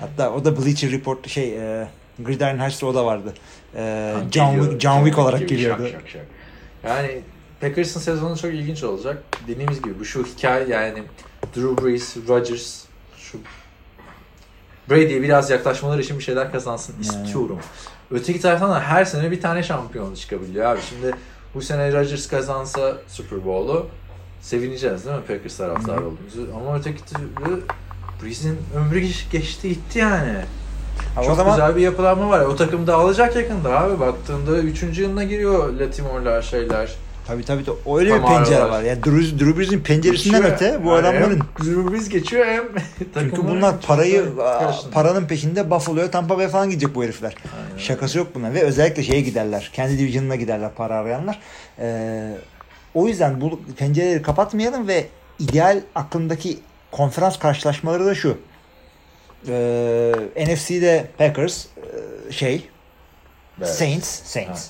[0.00, 1.88] Hatta o da Bleacher Report şey e,
[2.18, 3.34] Gridiron Hatch'ta o da vardı.
[3.76, 5.82] E, Ha, John Wick, John Wick olarak gibi geliyordu.
[5.82, 6.26] şak şak şak.
[6.84, 7.20] Yani
[7.60, 9.22] Packers'ın sezonu çok ilginç olacak.
[9.48, 11.02] Dediğimiz gibi bu şu hikaye yani
[11.56, 12.84] Drew Brees, Rodgers,
[13.16, 13.38] şu
[14.90, 17.02] Brady'ye biraz yaklaşmaları için bir şeyler kazansın Yani.
[17.26, 17.58] istiyorum.
[18.10, 20.80] Öteki taraftan da her sene bir tane şampiyon çıkabiliyor abi.
[20.88, 21.14] Şimdi
[21.54, 23.86] bu sene Rodgers kazansa Super Bowl'u
[24.40, 26.46] sevineceğiz değil mi Packers taraftarı olduğumuzu.
[26.56, 27.60] Ama öteki türlü
[28.22, 30.34] Brees'in ömrü geç- geçti gitti yani.
[31.14, 32.40] Ha, Çok o zaman güzel bir yapılanma var.
[32.40, 34.00] O takım dağılacak yakında abi.
[34.00, 34.98] Baktığında 3.
[35.00, 36.92] yılına giriyor Latimore'lar şeyler.
[37.26, 37.76] Tabii tabii tabii.
[37.98, 38.68] öyle bir Kamara pencere var.
[38.70, 38.82] var.
[38.82, 40.54] Yani Drew, Drew Brees'in penceresinden Geçiyor.
[40.56, 42.64] öte bu Yani adamların Drew Brees geçiyor hem
[43.18, 44.24] çünkü bunlar parayı
[44.92, 47.34] paranın peşinde Buffalo'ya Tampa Bay falan gidecek bu herifler.
[47.78, 49.70] Şakası yok buna ve özellikle şeye giderler.
[49.72, 51.40] Kendi division'ına giderler para arayanlar.
[51.78, 52.34] Ee,
[52.94, 55.06] o yüzden bu pencereleri kapatmayalım ve
[55.38, 56.58] ideal aklımdaki
[56.90, 58.38] konferans karşılaşmaları da şu.
[59.48, 61.66] Ee, NFC'de Packers
[62.28, 62.68] e, şey
[63.58, 63.68] Evet.
[63.68, 64.68] Saints Ha, Saints.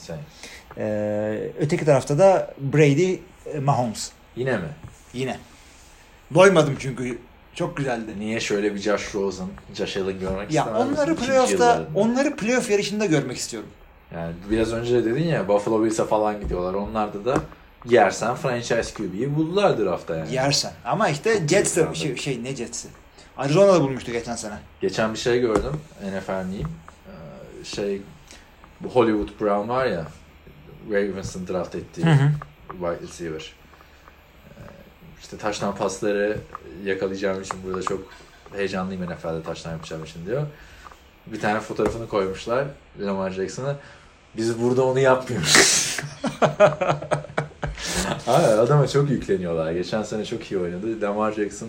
[0.79, 3.19] Ee, öteki tarafta da Brady
[3.55, 4.11] e, Mahomes.
[4.37, 4.69] Yine mi?
[5.13, 5.37] Yine.
[6.35, 7.19] Doymadım çünkü
[7.55, 8.11] çok güzeldi.
[8.19, 13.07] Niye şöyle bir Josh Rosen, Josh Allen görmek Ya istemez onları playoff'ta onları playoff yarışında
[13.07, 13.69] görmek istiyorum.
[14.15, 16.75] Yani biraz önce de dedin ya Buffalo Bills'e falan gidiyorlar.
[16.75, 17.41] Onlarda da
[17.89, 20.35] yersen franchise QB'yi buldular draftta yani.
[20.35, 20.73] Yersen.
[20.85, 22.89] Ama işte Jets de şey, şey ne Jets'i?
[23.37, 24.55] Arizona'da bulmuştu geçen sene.
[24.81, 25.81] Geçen bir şey gördüm.
[26.01, 26.69] NFL miyim?
[27.07, 28.03] Ee, şey
[28.81, 30.07] bu Hollywood Brown var ya
[30.91, 32.31] Ravens'ın draft ettiği Hı hı.
[32.71, 33.53] wide receiver.
[34.49, 34.61] Ee,
[35.21, 36.39] İşte taştan pasları
[36.85, 38.03] yakalayacağım için burada çok
[38.53, 40.43] heyecanlıyım NFL'de taştan yapacağım için diyor.
[41.27, 42.65] Bir tane fotoğrafını koymuşlar
[43.01, 43.77] Lamar Jackson'a.
[44.37, 45.97] Biz burada onu yapmıyoruz.
[48.27, 49.73] Abi adama çok yükleniyorlar.
[49.73, 51.01] Geçen sene çok iyi oynadı.
[51.01, 51.69] Lamar Jackson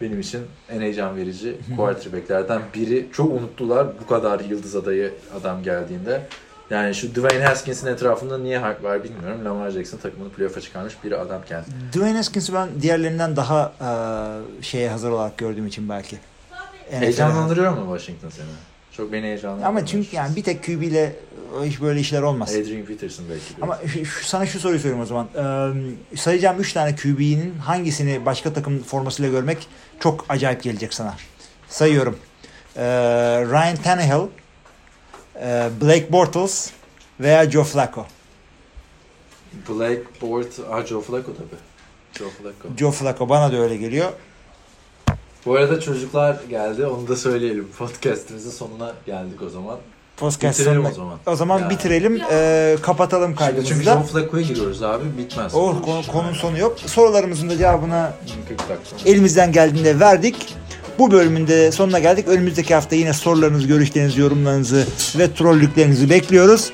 [0.00, 0.40] benim için
[0.70, 3.06] en heyecan verici quarterbacklerden biri.
[3.12, 6.26] Çok unuttular bu kadar yıldız adayı adam geldiğinde.
[6.70, 9.44] Yani şu Dwayne Haskins'in etrafında niye hype var bilmiyorum.
[9.44, 11.70] Lamar Jackson takımını playoff'a çıkarmış bir adam kendisi.
[11.92, 16.18] Dwayne Haskins'i ben diğerlerinden daha e, şeye hazır olarak gördüğüm için belki.
[16.90, 18.46] Heyecanlandırıyor mu Washington seni?
[18.92, 19.68] Çok beni heyecanlandırıyor.
[19.68, 21.16] Ama çünkü yani bir tek QB ile
[21.64, 22.54] hiç böyle işler olmaz.
[22.54, 23.44] Adrian Peterson belki.
[23.62, 25.28] Ama şu, sana şu soruyu sorayım o zaman.
[25.36, 29.68] Ee, sayacağım 3 tane QB'nin hangisini başka takım formasıyla görmek
[30.00, 31.14] çok acayip gelecek sana.
[31.68, 32.18] Sayıyorum.
[32.76, 32.82] Ee,
[33.50, 34.28] Ryan Tannehill,
[35.80, 36.70] Blake Bortles
[37.20, 38.06] veya Joe Flacco.
[39.68, 41.60] Blake Bort, ah Joe Flacco tabii.
[42.18, 42.68] Joe Flacco.
[42.78, 44.12] Joe Flacco bana da öyle geliyor.
[45.46, 47.68] Bu arada çocuklar geldi onu da söyleyelim.
[47.78, 49.78] Podcast'imizin sonuna geldik o zaman.
[50.16, 51.18] Podcast Bitirelim sonuna- o zaman.
[51.26, 51.70] O zaman Ya.
[51.70, 52.20] bitirelim.
[52.30, 54.02] ee, kapatalım çünkü kaydımızı Joe da.
[54.02, 55.04] Flacco'ya giriyoruz abi.
[55.18, 55.54] Bitmez.
[55.54, 56.78] O bu konu, konunun sonu yok.
[56.86, 58.10] Sorularımızın da cevabını
[58.48, 59.10] 40 dakika.
[59.10, 60.54] elimizden geldiğinde verdik.
[60.98, 62.28] Bu bölümün de sonuna geldik.
[62.28, 64.86] Önümüzdeki hafta yine sorularınızı, görüşlerinizi, yorumlarınızı
[65.18, 66.72] ve trollüklerinizi bekliyoruz.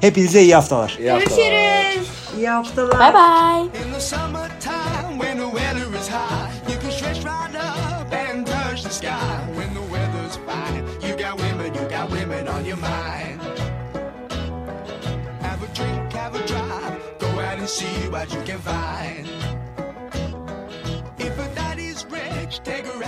[0.00, 0.96] Hepinize iyi haftalar.
[1.00, 1.36] İyi haftalar.
[1.36, 2.08] Görüşürüz.
[2.38, 2.98] İyi haftalar.
[3.00, 3.84] Bye bye.
[3.86, 8.82] In the summertime, when the weather is high, you can stretch right up and touch
[8.82, 9.08] the sky.
[9.56, 13.40] When the weather's fine, you got women, you got women on your mind.
[15.42, 19.28] Have a drink, have a drive, go out and see what you can find.
[21.18, 22.98] If a daddy's rich, take a